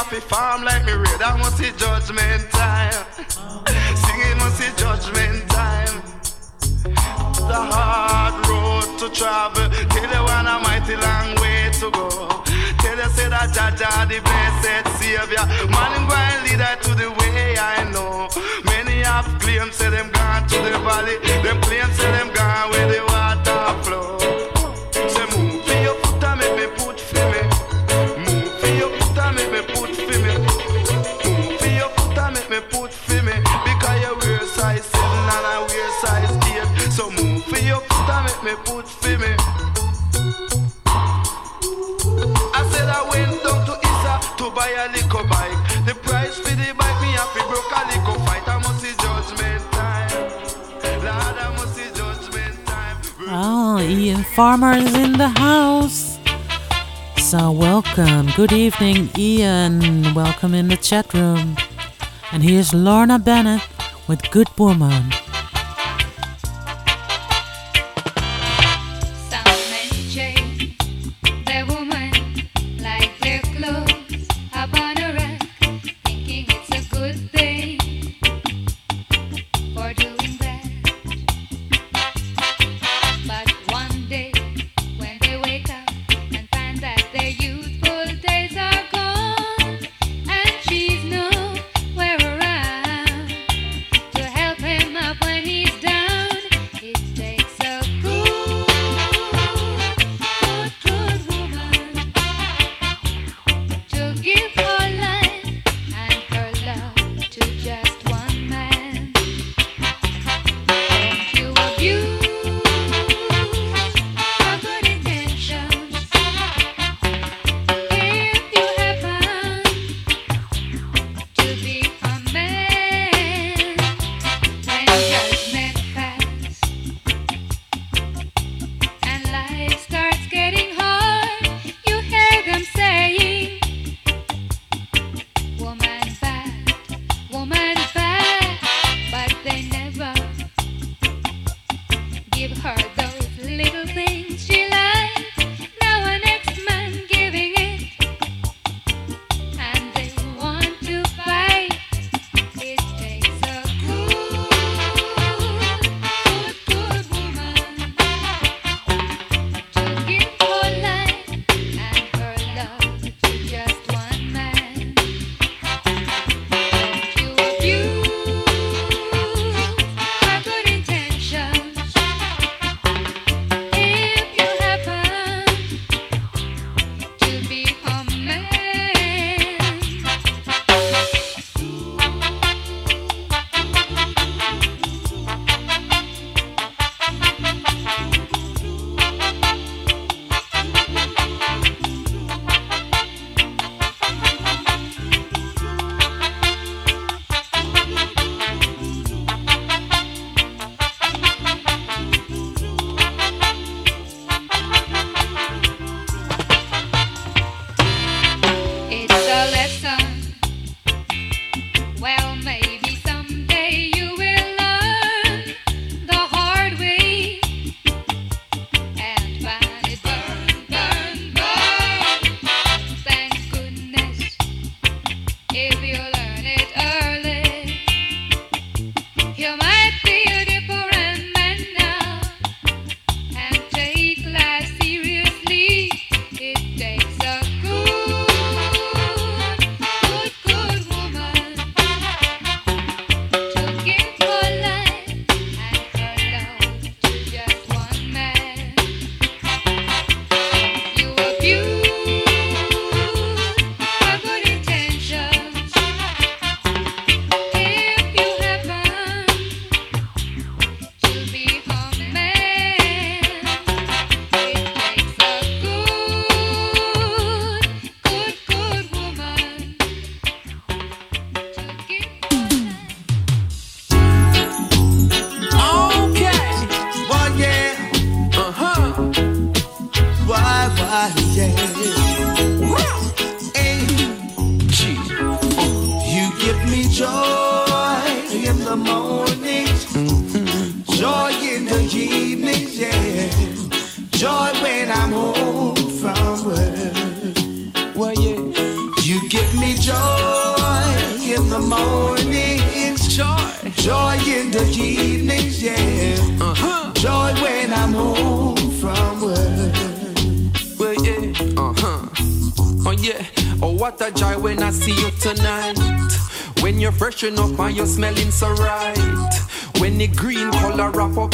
Happy 0.00 0.18
farm 0.18 0.62
like 0.62 0.82
me 0.86 0.92
red. 0.94 1.20
I 1.20 1.36
must 1.36 1.58
see 1.58 1.70
judgment 1.76 2.48
time. 2.48 3.04
Singing 4.00 4.38
must 4.40 4.56
see 4.56 4.72
judgment 4.80 5.44
time. 5.50 6.00
The 7.44 7.60
hard 7.68 8.34
road 8.48 8.98
to 8.98 9.10
travel. 9.12 9.68
Tell 9.92 10.08
you 10.08 10.22
one 10.24 10.48
a 10.48 10.56
mighty 10.64 10.96
long 10.96 11.36
way 11.36 11.68
to 11.84 11.90
go. 11.92 12.08
Tell 12.80 12.96
you 12.96 13.10
say 13.12 13.28
that 13.28 13.52
Jaja 13.52 14.08
the 14.08 14.24
blessed 14.24 14.88
savior. 14.96 15.44
Man 15.68 15.92
him 15.92 16.08
and 16.08 16.40
lead 16.48 16.64
her 16.64 16.76
to 16.80 16.90
the 16.96 17.10
way 17.20 17.58
I 17.60 17.84
know. 17.92 18.32
Many 18.64 19.04
have 19.04 19.28
claimed 19.38 19.74
say 19.74 19.90
them 19.90 20.08
gone 20.12 20.48
to 20.48 20.56
the 20.64 20.80
valley. 20.80 21.18
Them 21.44 21.60
claims 21.60 21.94
say 22.00 22.10
them 22.12 22.32
gone 22.32 22.49
farmers 54.40 54.94
in 54.94 55.12
the 55.18 55.28
house. 55.28 56.18
So, 57.18 57.52
welcome. 57.52 58.30
Good 58.34 58.52
evening, 58.52 59.10
Ian. 59.18 60.14
Welcome 60.14 60.54
in 60.54 60.68
the 60.68 60.78
chat 60.78 61.12
room. 61.12 61.58
And 62.32 62.42
here's 62.42 62.72
Lorna 62.72 63.18
Bennett 63.18 63.60
with 64.08 64.22
Good 64.30 64.48
Woman. 64.58 65.12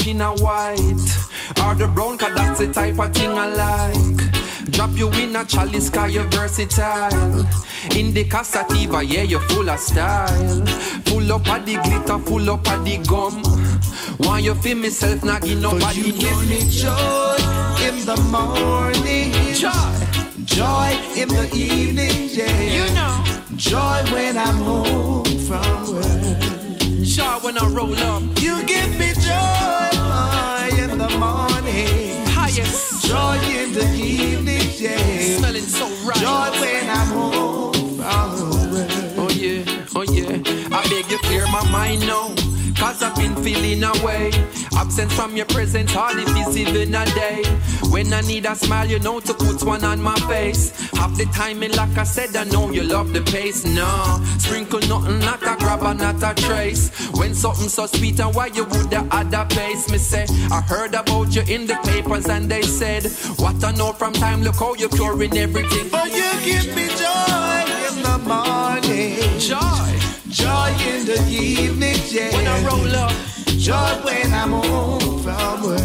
in 0.07 0.21
a 0.21 0.33
white 0.35 1.17
or 1.65 1.75
the 1.75 1.91
brown, 1.95 2.17
cause 2.19 2.35
that's 2.35 2.61
the 2.61 2.73
type 2.73 2.99
of 2.99 3.13
thing 3.13 3.31
I 3.31 3.47
like. 3.47 4.71
Drop 4.73 4.91
you 4.95 5.11
in 5.13 5.35
a 5.35 5.45
chalice, 5.45 5.91
cause 5.91 6.15
you're 6.15 6.25
versatile. 6.25 7.47
In 7.97 8.13
the 8.13 8.25
casativa, 8.25 9.03
yeah, 9.07 9.23
you're 9.23 9.41
full 9.41 9.69
of 9.69 9.81
style. 9.81 10.67
Full 11.07 11.33
up 11.33 11.49
of 11.49 11.67
the 11.67 11.75
glitter, 11.85 12.19
full 12.19 12.51
up 12.51 12.69
of 12.69 12.85
the 12.85 12.99
gum. 13.09 13.43
Why 14.19 14.39
you 14.41 14.55
feel 14.55 14.77
myself, 14.77 15.25
not 15.25 15.43
give 15.43 15.61
nobody 15.61 16.01
you 16.01 16.13
give 16.13 16.49
me 16.49 16.61
joy 16.69 17.37
in 17.87 18.05
the 18.07 18.17
morning. 18.31 19.33
Joy. 19.55 20.07
Joy 20.45 20.99
in 21.17 21.29
the 21.29 21.51
evening, 21.55 22.29
yeah. 22.33 22.61
You 22.77 22.95
know. 22.95 23.25
Joy 23.57 24.03
when 24.13 24.37
I'm 24.39 24.57
home 24.57 25.25
from 25.47 25.93
work. 25.93 26.41
Joy 27.03 27.39
when 27.43 27.59
I 27.59 27.67
roll 27.69 27.97
up. 27.97 28.23
You 28.41 28.65
give 28.65 28.99
me 28.99 29.06
the 33.77 33.85
evening, 33.95 34.63
yeah. 34.79 35.37
Smelling 35.39 35.63
so 35.63 35.87
right. 36.07 36.17
Joy 36.17 36.61
when 36.61 36.89
I'm 36.89 37.09
home. 37.09 38.01
Oh 39.19 39.31
yeah, 39.35 39.65
oh 39.95 40.03
yeah. 40.03 40.77
I 40.77 40.83
beg 40.89 41.11
you 41.11 41.19
clear 41.19 41.47
my 41.49 41.69
mind 41.71 42.01
now. 42.07 42.35
Cause 42.77 43.03
I've 43.03 43.17
been 43.17 43.35
feeling 43.37 43.83
away 43.85 44.31
Absent 44.77 45.11
from 45.11 45.35
your 45.37 45.47
presence, 45.47 45.91
hardly 45.93 46.25
visible 46.35 46.77
in 46.77 46.95
a 46.95 47.07
day. 47.07 47.43
When 47.91 48.13
I 48.13 48.21
need 48.21 48.45
a 48.45 48.55
smile, 48.55 48.87
you 48.87 48.99
know 48.99 49.21
to 49.21 49.33
put 49.33 49.63
one 49.65 49.83
on 49.85 50.03
my 50.03 50.15
face. 50.29 50.71
Half 50.91 51.17
the 51.17 51.25
time, 51.27 51.63
and 51.63 51.75
like 51.77 51.97
I 51.97 52.05
said, 52.05 52.37
I 52.37 52.45
know 52.45 52.71
you 52.71 52.83
love 52.83 53.15
the 53.15 53.23
pace. 53.23 53.65
No, 53.65 54.21
sprinkle 54.39 54.81
nothing, 54.81 55.19
not 55.21 55.43
a 55.43 55.57
grabber, 55.59 55.95
not 55.95 56.23
a 56.23 56.35
trace. 56.43 56.91
When 57.13 57.35
something 57.35 57.71
so 57.71 57.87
sweet, 57.87 58.21
and 58.21 58.35
why 58.35 58.49
you 58.49 58.65
would 58.65 58.91
the 58.91 59.07
other 59.11 59.47
pace? 59.49 59.91
Me 59.91 59.97
say, 59.97 60.27
I 60.53 60.61
heard 60.61 60.93
about 60.95 61.35
you 61.35 61.43
in 61.43 61.67
the 61.67 61.77
papers, 61.85 62.29
and 62.29 62.51
they 62.51 62.63
said, 62.63 63.05
What 63.39 63.65
I 63.65 63.73
know 63.73 63.93
from 63.93 64.13
time, 64.13 64.43
look 64.43 64.57
how 64.57 64.75
you're 64.75 64.91
curing 64.91 65.37
everything. 65.39 65.89
Oh, 65.95 66.05
you 66.05 66.31
give 66.45 66.69
me 66.77 66.87
joy 67.01 67.65
in 67.89 68.03
the 68.03 68.19
morning. 68.29 69.41
Joy. 69.41 70.17
Joy 70.29 70.69
in 70.87 71.07
the 71.07 71.19
evening, 71.31 71.97
yeah. 72.09 72.31
When 72.37 72.47
I 72.47 72.67
roll 72.67 72.95
up. 72.95 73.26
Joy 73.67 73.75
when 74.05 74.33
I'm 74.33 74.53
home 74.53 75.01
from 75.25 75.63
work. 75.65 75.81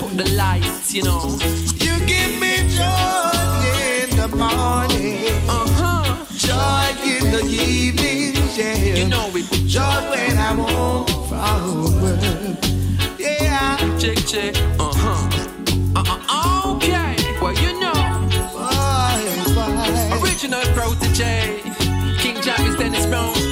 Put 0.00 0.16
the 0.16 0.24
lights, 0.38 0.94
you 0.94 1.02
know. 1.02 1.36
You 1.84 1.98
give 2.06 2.40
me 2.40 2.64
joy 2.72 3.60
in 4.00 4.08
the 4.16 4.26
morning. 4.32 5.36
Uh-huh. 5.46 6.24
Joy 6.32 6.96
in 7.04 7.30
the 7.30 7.44
evening, 7.44 8.36
yeah. 8.56 8.96
You 8.96 9.08
know 9.08 9.28
it. 9.34 9.44
Joy 9.68 9.82
when 10.08 10.38
I'm 10.38 10.60
home 10.60 11.04
from 11.28 12.00
work. 12.00 12.56
Yeah. 13.18 13.98
Check, 13.98 14.16
check. 14.26 14.56
Uh-huh. 14.80 15.94
Uh-uh. 15.94 16.76
Okay. 16.76 17.16
Well, 17.42 17.52
you 17.52 17.78
know. 17.78 17.92
Why, 18.56 19.20
why? 19.54 20.20
Original 20.22 20.64
protege. 20.72 21.60
King 22.16 22.40
James 22.40 22.76
Dennis 22.76 23.04
Brown. 23.04 23.45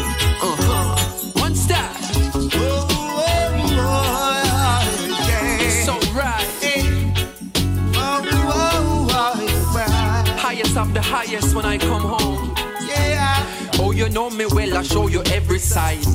Of 10.85 10.93
the 10.93 11.01
highest 11.01 11.57
when 11.57 11.65
I 11.65 11.79
come 11.79 12.03
home. 12.03 12.55
Yeah. 12.87 13.43
Oh, 13.79 13.93
you 13.93 14.11
know 14.11 14.29
me 14.29 14.45
well, 14.45 14.77
I 14.77 14.83
show 14.83 15.09
you 15.09 15.23
every 15.33 15.59
side. 15.59 16.15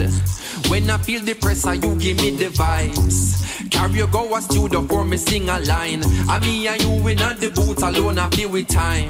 When 0.69 0.87
I 0.91 0.99
feel 0.99 1.23
the 1.23 1.33
pressure, 1.33 1.73
you 1.73 1.95
give 1.95 2.17
me 2.17 2.29
the 2.35 2.49
vibes. 2.49 3.71
Carry 3.71 3.93
your 3.93 4.07
go 4.09 4.35
a 4.35 4.39
studio 4.39 4.83
for 4.83 5.03
me 5.03 5.17
sing 5.17 5.49
a 5.49 5.59
line. 5.61 6.03
I 6.29 6.37
me 6.41 6.67
and 6.67 6.79
you 6.83 7.07
in 7.07 7.19
at 7.19 7.39
the 7.39 7.49
booth 7.49 7.81
alone, 7.81 8.19
I 8.19 8.29
feel 8.29 8.49
with 8.49 8.67
time. 8.67 9.09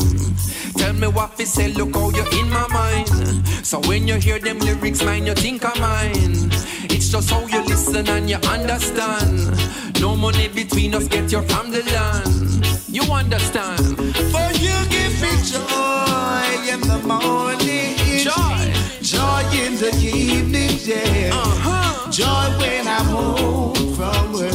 Tell 0.77 0.93
me 0.93 1.07
what 1.07 1.33
fi 1.35 1.43
say, 1.43 1.67
look 1.73 1.93
how 1.93 2.09
you 2.11 2.23
in 2.39 2.49
my 2.49 2.65
mind. 2.69 3.45
So 3.65 3.81
when 3.81 4.07
you 4.07 4.15
hear 4.15 4.39
them 4.39 4.59
lyrics, 4.59 5.03
mind 5.03 5.27
you 5.27 5.33
think 5.33 5.65
of 5.65 5.77
mine. 5.77 6.51
It's 6.89 7.09
just 7.09 7.29
how 7.29 7.45
you 7.47 7.61
listen 7.65 8.07
and 8.07 8.29
you 8.29 8.37
understand. 8.47 9.59
No 9.99 10.15
money 10.15 10.47
between 10.47 10.95
us, 10.95 11.09
get 11.09 11.29
your 11.33 11.41
from 11.41 11.69
the 11.69 11.83
land. 11.83 12.65
You 12.87 13.03
understand? 13.11 13.97
For 14.31 14.49
you 14.63 14.98
joy 15.43 16.73
in 16.73 16.81
the 16.81 16.99
morning. 17.05 17.95
Joy. 18.19 18.73
Joy 19.01 19.41
in 19.63 19.75
the 19.77 19.91
evening, 20.03 20.71
yeah. 20.83 21.31
Uh-huh. 21.33 22.11
Joy 22.11 22.57
when 22.59 22.87
I'm 22.87 23.05
home 23.05 23.75
from 23.95 24.33
work. 24.33 24.53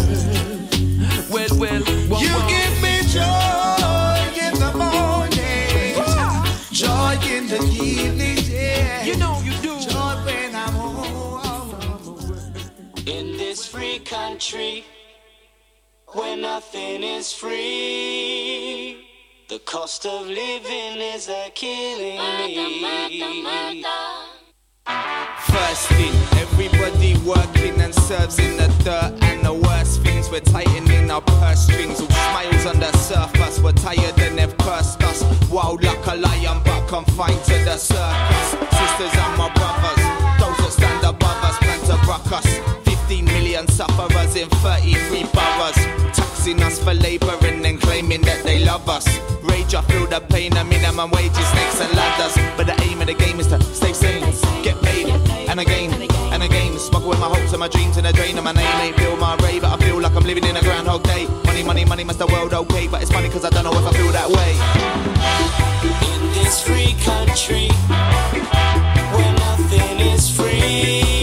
Well, 1.31 1.48
well, 1.59 1.82
well, 2.09 2.23
You 2.23 2.28
well. 2.35 2.48
give 2.48 2.74
me 2.82 2.94
joy 3.11 4.20
in 4.47 4.55
the 4.65 4.73
morning. 4.77 5.94
Joy 6.73 7.19
in 7.35 7.48
the 7.48 7.61
evening, 7.82 8.39
yeah. 8.51 9.05
You 9.05 9.16
know 9.16 9.40
you 9.44 9.52
do. 9.62 9.81
Joy 9.81 10.15
when 10.27 10.55
I'm 10.55 10.73
home 10.74 11.70
from 11.70 12.27
work. 12.28 13.09
In 13.09 13.36
this 13.36 13.66
free 13.66 13.98
country 14.01 14.85
where 16.09 16.36
nothing 16.36 17.02
is 17.02 17.32
free, 17.32 19.03
the 19.55 19.60
cost 19.60 20.05
of 20.05 20.26
living 20.26 20.98
is 21.14 21.28
a 21.28 21.48
killing 21.55 22.18
me. 22.82 23.85
First 25.47 25.86
thing, 25.90 26.12
everybody 26.43 27.16
working 27.18 27.81
and 27.81 27.94
serves 27.94 28.40
in 28.40 28.56
the 28.56 28.66
dirt. 28.82 29.12
And 29.22 29.47
the 29.47 29.55
worst 29.55 30.02
things, 30.02 30.28
we're 30.28 30.40
tightening 30.40 31.09
our 31.09 31.20
purse 31.20 31.66
strings. 31.66 32.01
All 32.01 32.09
smiles 32.09 32.66
on 32.66 32.81
the 32.81 32.90
surface, 32.97 33.60
we're 33.60 33.72
tired 33.72 34.18
and 34.18 34.36
they've 34.39 34.59
cursed 34.59 35.01
us. 35.05 35.22
Wild 35.48 35.85
like 35.85 36.05
a 36.09 36.16
lion, 36.16 36.60
but 36.64 36.89
confined 36.89 37.44
to 37.44 37.56
the 37.64 37.76
circus. 37.76 38.48
Sisters 38.78 39.14
and 39.24 39.39
my 39.39 39.52
brothers, 39.55 40.02
those 40.40 40.59
that 40.59 40.72
stand 40.72 41.05
above 41.05 41.44
us, 41.44 41.56
plan 41.59 41.78
to 41.86 42.06
rock 42.09 42.32
us. 42.32 42.73
15 43.06 43.24
million 43.26 43.68
sufferers 43.68 44.35
in 44.35 44.48
33 44.64 45.24
boroughs. 45.24 45.76
Taxing 46.16 46.62
us 46.62 46.82
for 46.82 46.94
labour 46.94 47.36
and 47.43 47.78
claiming 47.78 48.22
that 48.22 48.43
they 48.44 48.64
love 48.64 48.89
us. 48.89 49.06
Rage, 49.43 49.74
I 49.74 49.82
feel 49.82 50.06
the 50.06 50.20
pain, 50.20 50.56
a 50.56 50.64
minimum 50.64 51.10
wages, 51.10 51.47
snakes 51.52 51.82
and 51.82 51.93
ladders. 51.94 52.35
But 52.56 52.66
the 52.66 52.82
aim 52.85 53.02
of 53.02 53.06
the 53.09 53.12
game 53.12 53.39
is 53.40 53.48
to 53.48 53.60
stay 53.60 53.93
sane, 53.93 54.24
get 54.62 54.81
paid, 54.81 55.09
and 55.51 55.60
again, 55.60 55.93
and 56.32 56.43
again. 56.43 56.78
Smuggle 56.78 57.10
with 57.10 57.20
my 57.20 57.28
hopes 57.28 57.52
and 57.52 57.60
my 57.60 57.68
dreams 57.68 57.98
in 57.98 58.06
a 58.06 58.12
drain, 58.12 58.36
and 58.36 58.44
my 58.44 58.52
name 58.52 58.81
ain't 58.81 58.97
Bill 58.97 59.16
Murray, 59.18 59.60
but 59.60 59.70
I 59.70 59.76
feel 59.85 60.01
like 60.01 60.16
I'm 60.16 60.24
living 60.24 60.44
in 60.44 60.56
a 60.56 60.62
groundhog 60.62 61.02
day. 61.02 61.26
Money, 61.44 61.62
money, 61.62 61.85
money, 61.85 62.05
makes 62.05 62.18
the 62.18 62.26
world 62.28 62.55
okay, 62.55 62.89
but 62.89 63.02
it's 63.02 63.12
funny 63.12 63.28
cause 63.28 63.44
I 63.44 63.51
don't 63.51 63.64
know 63.64 63.72
if 63.72 63.85
I 63.85 63.93
feel 63.93 64.12
that 64.12 64.31
way. 64.32 64.52
In 66.09 66.32
this 66.32 66.62
free 66.62 66.97
country 67.05 67.68
where 69.12 69.32
nothing 69.44 70.01
is 70.01 70.31
free, 70.35 71.14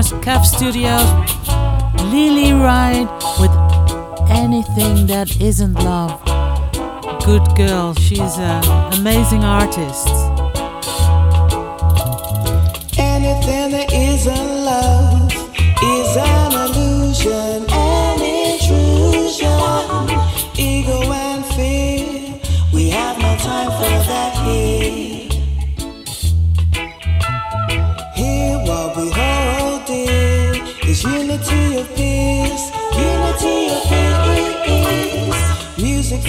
Mars 0.00 0.12
Cuff 0.24 0.46
Studios, 0.46 1.04
Lily 2.10 2.54
Ride 2.54 3.06
with 3.38 3.50
anything 4.30 5.06
that 5.08 5.38
isn't 5.38 5.74
love. 5.74 6.24
Good 7.22 7.46
girl, 7.54 7.92
she's 7.92 8.38
an 8.38 8.64
amazing 8.94 9.44
artist. 9.44 10.19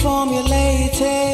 formulated. 0.02 1.31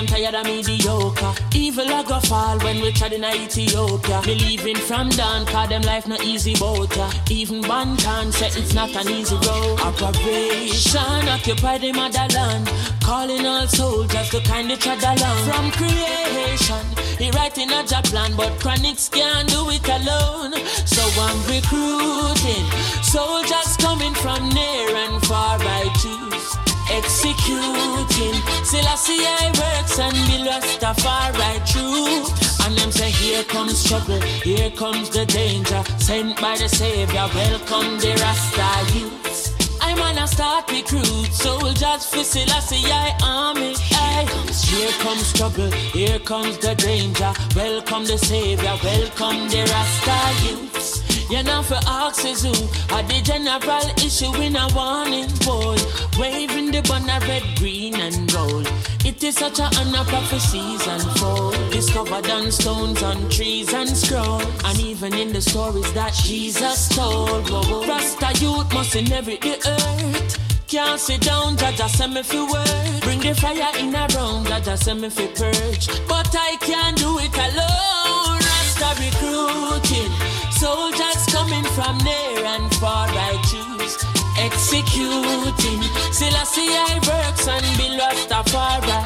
Them 0.00 0.06
tired 0.06 0.34
of 0.34 0.46
mediocre. 0.46 1.34
Evil 1.54 1.84
a 1.84 2.02
go 2.02 2.20
fall 2.20 2.58
when 2.60 2.80
we 2.80 2.90
tried 2.90 3.12
in 3.12 3.22
Ethiopia. 3.22 4.22
Me 4.24 4.34
leaving 4.34 4.76
from 4.76 5.10
down 5.10 5.44
Cause 5.44 5.68
them 5.68 5.82
life 5.82 6.06
no 6.08 6.16
easy 6.22 6.54
boat 6.54 6.96
Even 7.28 7.60
Banton 7.60 8.32
said 8.32 8.56
it's 8.56 8.72
not 8.72 8.88
an 8.96 9.10
easy 9.10 9.36
road. 9.36 9.78
Operation 9.78 11.28
occupy 11.28 11.76
the 11.76 11.92
motherland. 11.92 12.66
Calling 13.04 13.44
all 13.44 13.66
soldiers 13.66 14.30
to 14.30 14.40
kind 14.40 14.72
of 14.72 14.78
tread 14.78 15.02
along 15.02 15.44
From 15.44 15.70
creation 15.72 16.86
He 17.18 17.30
writing 17.32 17.70
a 17.70 17.84
job 17.84 18.04
plan 18.04 18.34
But 18.38 18.52
Chronixx 18.58 19.10
can't 19.10 19.50
do 19.50 19.68
it 19.68 19.86
alone. 19.86 20.54
So 20.86 21.02
I'm 21.20 21.36
recruiting 21.44 22.64
Soldiers 23.02 23.76
coming 23.76 24.14
from 24.14 24.48
near 24.48 24.96
and 24.96 25.22
far 25.26 25.58
I 25.60 25.92
choose 26.00 26.69
Executing. 26.90 28.34
Selassie 28.64 29.22
I 29.24 29.46
works 29.60 29.98
and 29.98 30.18
be 30.26 30.42
Rastafari 30.48 31.64
true. 31.70 32.26
And 32.66 32.76
them 32.76 32.90
say 32.90 33.10
here 33.10 33.44
comes 33.44 33.84
trouble 33.84 34.20
Here 34.42 34.70
comes 34.70 35.08
the 35.10 35.24
danger. 35.24 35.82
Sent 35.98 36.40
by 36.40 36.56
the 36.56 36.68
Savior 36.68 37.28
Welcome 37.34 37.98
the 38.00 38.12
Rasta 38.20 38.98
youths. 38.98 39.54
I'm 39.80 40.00
on 40.00 40.18
a 40.18 40.26
start 40.26 40.70
recruit 40.70 41.32
Soldiers 41.32 42.06
for 42.06 42.24
Selassie 42.24 42.84
I 42.86 43.16
army 43.22 43.74
Aye. 43.92 44.26
Here 44.66 44.92
comes 45.04 45.32
trouble 45.32 45.70
Here 45.92 46.18
comes 46.18 46.58
the 46.58 46.74
danger. 46.74 47.32
Welcome 47.54 48.04
the 48.04 48.18
Savior 48.18 48.76
Welcome 48.82 49.48
the 49.48 49.62
Rasta 49.70 50.44
youths 50.44 50.99
you 51.30 51.42
know 51.44 51.62
for 51.62 51.78
is 52.26 52.42
who 52.42 52.50
At 52.94 53.06
the 53.08 53.20
general 53.22 53.86
issue 54.04 54.34
in 54.42 54.56
a 54.56 54.66
warning 54.74 55.30
boy. 55.46 55.76
Waving 56.18 56.72
the 56.72 56.82
banner 56.82 57.24
red, 57.26 57.42
green 57.56 57.94
and 57.94 58.30
gold. 58.32 58.70
It 59.04 59.22
is 59.22 59.36
such 59.36 59.60
a 59.60 59.70
honor 59.78 60.04
prophecies 60.04 60.86
unfold 60.86 61.54
Discovered 61.70 62.28
on 62.30 62.50
stones, 62.50 63.02
on 63.02 63.28
trees 63.30 63.72
and 63.72 63.88
scroll. 63.88 64.42
And 64.64 64.80
even 64.80 65.14
in 65.14 65.32
the 65.32 65.40
stories 65.40 65.92
that 65.92 66.12
Jesus 66.14 66.88
told. 66.88 67.48
Rasta 67.88 68.32
youth 68.44 68.72
must 68.74 68.96
inherit 68.96 69.40
the 69.40 69.56
earth. 69.66 70.38
Can't 70.66 71.00
sit 71.00 71.22
down, 71.22 71.56
Jah 71.56 71.72
Jah 71.72 71.88
send 71.88 72.14
me 72.14 72.22
fi 72.22 72.40
work 72.42 73.02
Bring 73.02 73.18
the 73.18 73.34
fire 73.34 73.76
in 73.78 73.92
a 73.92 74.06
round, 74.14 74.46
Jah 74.46 74.60
Jah 74.60 74.76
send 74.76 75.00
me 75.00 75.10
fi 75.10 75.26
purge. 75.26 75.88
But 76.06 76.32
I 76.32 76.56
can't 76.60 76.96
do 76.96 77.18
it 77.18 77.34
alone. 77.34 78.38
Rasta 78.38 78.94
recruiting 79.02 80.39
Soldiers 80.60 81.24
coming 81.32 81.64
from 81.72 81.96
near 82.04 82.44
and 82.44 82.70
far 82.74 83.08
I 83.08 83.32
choose 83.48 83.96
Executing. 84.36 85.80
Selassie 86.12 86.76
I 86.76 87.00
works 87.08 87.48
and 87.48 87.64
be 87.78 87.88
lost 87.96 88.28
Rastafari 88.28 89.00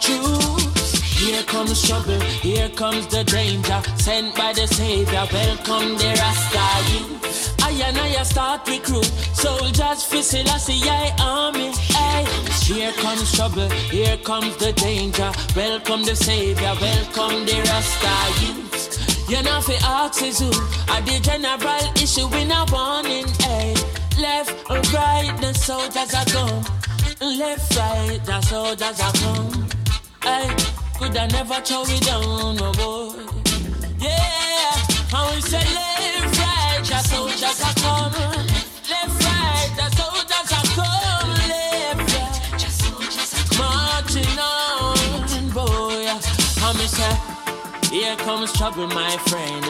Choose. 0.00 1.02
Here 1.18 1.42
comes 1.42 1.82
trouble, 1.82 2.20
here 2.20 2.68
comes 2.68 3.08
the 3.08 3.24
danger. 3.24 3.82
Sent 3.96 4.36
by 4.36 4.52
the 4.52 4.68
Savior, 4.68 5.26
welcome 5.32 5.98
the 5.98 6.14
Rasta 6.20 6.92
youth. 6.92 7.56
I 7.60 7.72
and 7.88 7.98
I 7.98 8.22
start 8.22 8.68
recruit 8.68 9.10
Soldiers 9.34 10.04
for 10.04 10.22
Selassie 10.22 10.88
I 10.88 11.12
army 11.18 11.72
Aye. 11.90 12.62
Here 12.62 12.92
comes 12.92 13.32
trouble, 13.32 13.68
here 13.90 14.16
comes 14.18 14.56
the 14.58 14.72
danger. 14.74 15.32
Welcome 15.56 16.04
the 16.04 16.14
Savior, 16.14 16.72
welcome 16.80 17.46
the 17.46 17.58
Rasta 17.66 18.46
youth 18.46 18.89
you 19.30 19.42
know 19.44 19.60
fi 19.60 19.76
ask 19.84 20.22
is 20.22 20.40
who 20.40 20.50
At 20.92 21.06
the 21.06 21.20
general 21.22 21.84
issue 22.02 22.26
in 22.34 22.50
a 22.50 22.66
warning 22.72 23.28
hey. 23.46 23.74
Left 24.18 24.50
or 24.68 24.80
right 24.92 25.32
the 25.40 25.52
soldiers 25.54 26.12
are 26.14 26.24
come 26.34 26.62
Left 27.38 27.76
right 27.76 28.20
the 28.24 28.40
soldiers 28.42 29.00
are 29.00 29.12
come 29.22 29.68
hey. 30.24 30.50
Eh, 30.50 30.56
Could 30.98 31.16
I 31.16 31.26
never 31.28 31.60
throw 31.62 31.82
it 31.86 32.02
down 32.02 32.56
no 32.56 32.72
boy. 32.72 33.22
Yeah 33.98 34.72
How 35.14 35.32
we 35.32 35.40
say 35.40 35.62
left 35.78 36.38
right 36.38 36.82
the 36.82 36.98
soldiers 37.10 37.60
are 37.62 37.76
come 37.84 38.12
Left 38.90 39.24
right 39.26 39.70
the 39.78 39.88
soldiers 39.94 40.50
are 40.58 40.68
come 40.74 41.30
Left 41.52 42.02
right 42.14 42.58
the 42.58 42.68
soldiers 42.80 43.30
are 43.38 43.46
come 43.54 43.62
Marching 43.62 44.38
on 44.42 45.50
boy. 45.54 46.06
How 46.60 46.72
me 46.72 46.86
say 46.86 47.39
here 47.90 48.16
comes 48.16 48.52
trouble, 48.52 48.86
my 48.86 49.16
friend, 49.26 49.64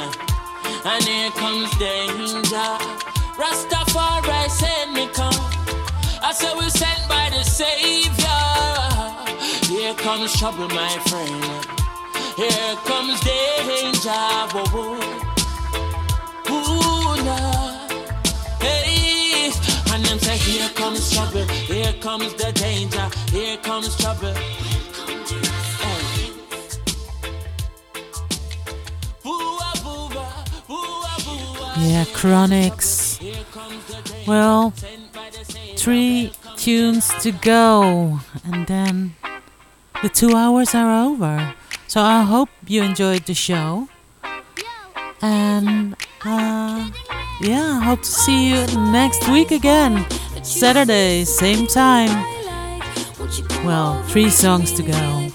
and 0.85 1.05
here 1.05 1.31
comes 1.31 1.71
danger. 1.79 2.71
Rastafari 3.41 4.49
send 4.51 4.93
me 4.93 5.09
come. 5.09 5.33
I 6.23 6.33
said 6.35 6.55
we 6.59 6.69
sent 6.69 7.09
by 7.09 7.31
the 7.31 7.43
Savior. 7.43 8.61
Here 9.67 9.95
comes 9.95 10.39
trouble, 10.39 10.69
my 10.69 10.99
friend. 11.09 11.45
Here 12.37 12.77
comes 12.85 13.19
danger. 13.21 14.11
Whoa. 14.53 15.01
Ooh, 16.51 17.25
Lord. 17.25 17.93
Hey, 18.61 19.51
and 19.93 20.05
them 20.05 20.19
say 20.19 20.37
here 20.37 20.69
comes 20.71 21.11
trouble. 21.11 21.45
Here 21.45 21.95
comes 21.95 22.35
the 22.35 22.53
danger. 22.53 23.09
Here 23.31 23.57
comes 23.57 23.97
trouble. 23.97 24.35
Yeah, 31.83 32.05
Chronixx. 32.13 33.19
Well, 34.27 34.73
three 35.77 36.33
tunes 36.57 37.09
to 37.23 37.33
go, 37.33 38.21
and 38.45 38.67
then 38.67 39.15
the 40.03 40.09
two 40.11 40.35
hours 40.37 40.75
are 40.75 41.05
over. 41.07 41.55
So 41.87 42.03
I 42.03 42.23
hope 42.23 42.51
you 42.67 42.83
enjoyed 42.83 43.25
the 43.25 43.35
show. 43.35 43.89
And 45.23 45.97
uh, 46.25 46.91
yeah, 47.41 47.79
I 47.81 47.85
hope 47.85 48.03
to 48.03 48.11
see 48.11 48.51
you 48.51 48.67
next 48.93 49.29
week 49.29 49.51
again. 49.51 50.07
Saturday, 50.43 51.25
same 51.25 51.67
time. 51.67 52.11
Well, 53.65 54.03
three 54.05 54.31
songs 54.31 54.73
to 54.75 54.83
go. 54.83 55.31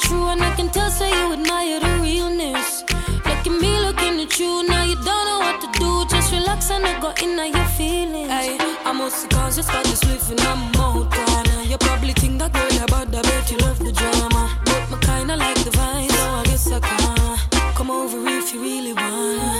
True, 0.00 0.28
and 0.28 0.42
I 0.42 0.54
can 0.54 0.68
tell, 0.70 0.90
so 0.90 1.06
you 1.06 1.32
admire 1.32 1.80
the 1.80 1.98
realness. 2.02 2.84
Look 3.26 3.46
at 3.46 3.46
me, 3.46 3.80
looking 3.80 4.20
at 4.20 4.38
you. 4.38 4.62
Now 4.66 4.84
you 4.84 4.96
don't 4.96 5.24
know 5.28 5.38
what 5.40 5.60
to 5.60 5.68
do. 5.78 6.04
Just 6.08 6.32
relax 6.32 6.70
and 6.70 6.86
I 6.86 7.00
go 7.00 7.12
in 7.22 7.36
your 7.54 7.68
feelings. 7.76 8.30
Ay, 8.30 8.56
I'm 8.84 9.00
also 9.00 9.28
conscious 9.28 9.68
about 9.68 9.84
this 9.84 10.02
living. 10.04 10.40
I'm 10.46 10.74
out 10.76 11.12
corner. 11.12 11.62
You 11.62 11.78
probably 11.78 12.12
think 12.12 12.38
that 12.40 12.52
girl 12.52 12.84
about 12.84 13.10
that, 13.12 13.24
bet 13.24 13.50
you 13.50 13.58
love 13.58 13.78
the 13.78 13.92
drama. 13.92 14.58
But 14.64 14.90
my 14.90 14.98
kinda 14.98 15.36
like 15.36 15.58
the 15.64 15.70
vibe, 15.70 16.10
so 16.12 16.24
I 16.40 16.42
guess 16.44 16.70
I 16.72 16.80
can. 16.80 17.74
Come 17.74 17.90
over 17.90 18.18
if 18.26 18.52
you 18.54 18.60
really 18.60 18.92
wanna. 18.92 19.50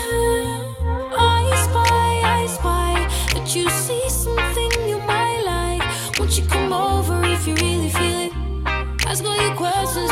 I 1.16 1.44
spy, 1.64 2.10
I 2.38 2.46
spy 2.46 2.94
that 3.34 3.54
you 3.54 3.68
see 3.70 4.08
something 4.08 4.70
you 4.88 4.98
might 4.98 5.42
like. 5.44 6.18
Won't 6.18 6.36
you 6.38 6.44
come 6.46 6.72
over 6.72 7.22
if 7.24 7.46
you 7.46 7.54
really 7.54 7.90
feel 7.90 8.20
it? 8.26 8.32
Ask 9.06 9.24
all 9.24 9.40
your 9.40 9.54
questions, 9.54 10.10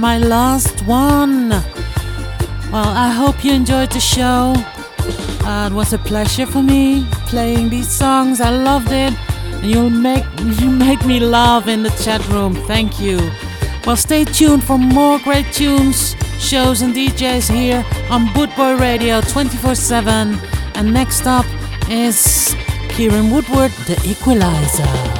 my 0.00 0.16
last 0.16 0.80
one. 0.86 1.50
Well, 2.72 2.88
I 3.06 3.10
hope 3.10 3.44
you 3.44 3.52
enjoyed 3.52 3.92
the 3.92 4.00
show. 4.00 4.54
Uh, 5.46 5.68
it 5.70 5.74
was 5.74 5.92
a 5.92 5.98
pleasure 5.98 6.46
for 6.46 6.62
me 6.62 7.06
playing 7.26 7.68
these 7.68 7.88
songs. 7.88 8.40
I 8.40 8.50
loved 8.50 8.92
it. 8.92 9.12
And 9.62 9.70
you'll 9.70 9.90
make 9.90 10.24
you 10.60 10.70
make 10.70 11.04
me 11.04 11.20
laugh 11.20 11.68
in 11.68 11.82
the 11.82 11.90
chat 12.02 12.26
room. 12.28 12.54
Thank 12.66 12.98
you. 12.98 13.18
Well, 13.84 13.96
stay 13.96 14.24
tuned 14.24 14.64
for 14.64 14.78
more 14.78 15.18
great 15.18 15.52
tunes, 15.52 16.16
shows, 16.38 16.80
and 16.80 16.94
DJs 16.94 17.52
here 17.52 17.84
on 18.10 18.26
Bootboy 18.28 18.80
Radio 18.80 19.20
24/7. 19.20 20.38
And 20.76 20.94
next 20.94 21.26
up 21.26 21.46
is 21.90 22.54
Kieran 22.88 23.30
Woodward, 23.30 23.72
The 23.86 24.00
Equalizer. 24.06 25.19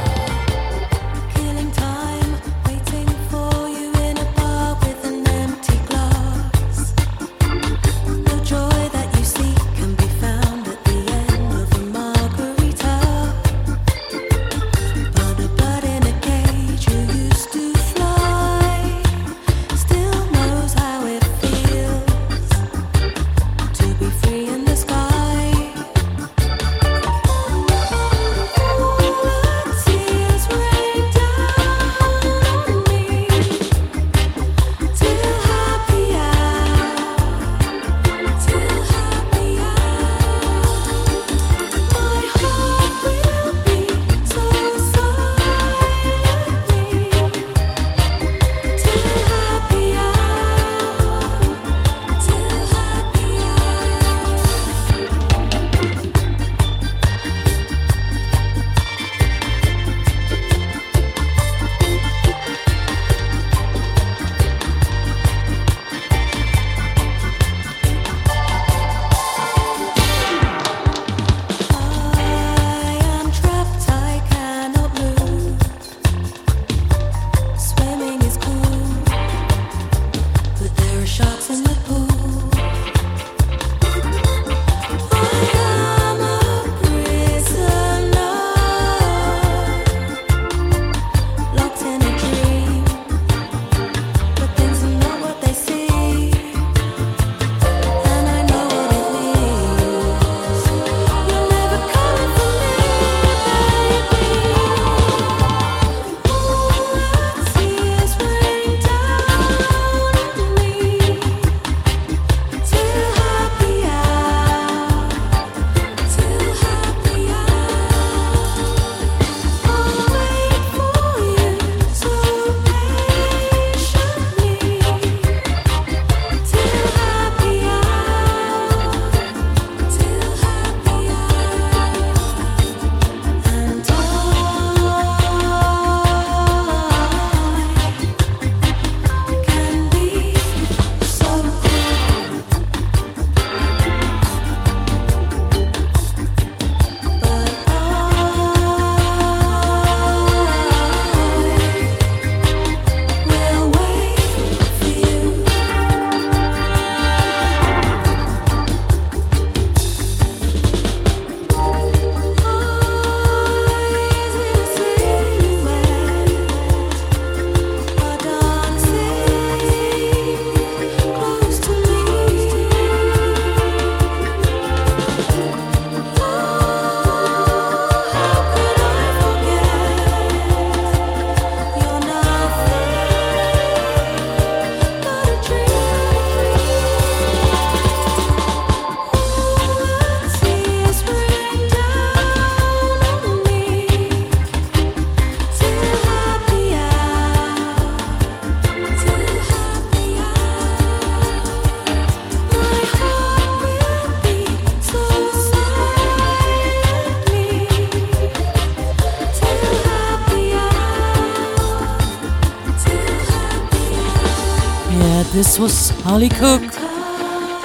This 215.50 215.58
was 215.58 215.90
Hollie 216.04 216.28
Cook 216.28 216.62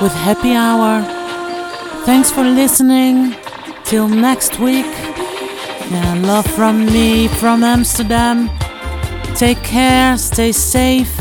with 0.01 0.11
Happy 0.11 0.53
Hour. 0.53 1.03
Thanks 2.03 2.31
for 2.31 2.43
listening. 2.43 3.35
Till 3.83 4.07
next 4.07 4.59
week. 4.59 4.87
Yeah, 5.91 6.19
love 6.25 6.47
from 6.47 6.87
me, 6.87 7.27
from 7.27 7.63
Amsterdam. 7.63 8.49
Take 9.35 9.61
care, 9.61 10.17
stay 10.17 10.51
safe, 10.51 11.13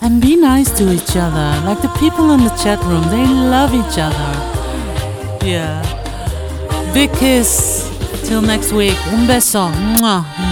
and 0.00 0.20
be 0.20 0.34
nice 0.34 0.76
to 0.78 0.92
each 0.92 1.14
other. 1.14 1.62
Like 1.64 1.80
the 1.80 1.94
people 2.00 2.32
in 2.32 2.40
the 2.42 2.54
chat 2.60 2.82
room, 2.82 3.04
they 3.04 3.24
love 3.24 3.72
each 3.72 3.96
other. 3.96 4.32
Yeah. 5.46 5.78
Big 6.92 7.12
kiss. 7.12 7.88
Till 8.24 8.42
next 8.42 8.72
week. 8.72 8.98
Un 9.12 9.28
beso. 9.28 9.70
Mwah. 9.70 10.51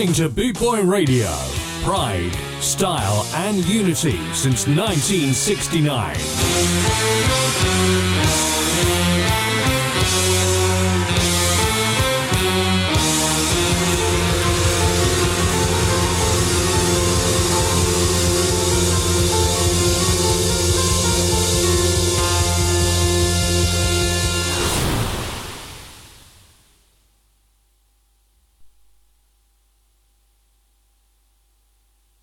listening 0.00 0.28
to 0.30 0.34
Bootboy 0.34 0.90
Radio. 0.90 1.28
Pride, 1.82 2.32
style, 2.62 3.26
and 3.34 3.58
unity 3.66 4.16
since 4.32 4.66
1969. 4.66 6.16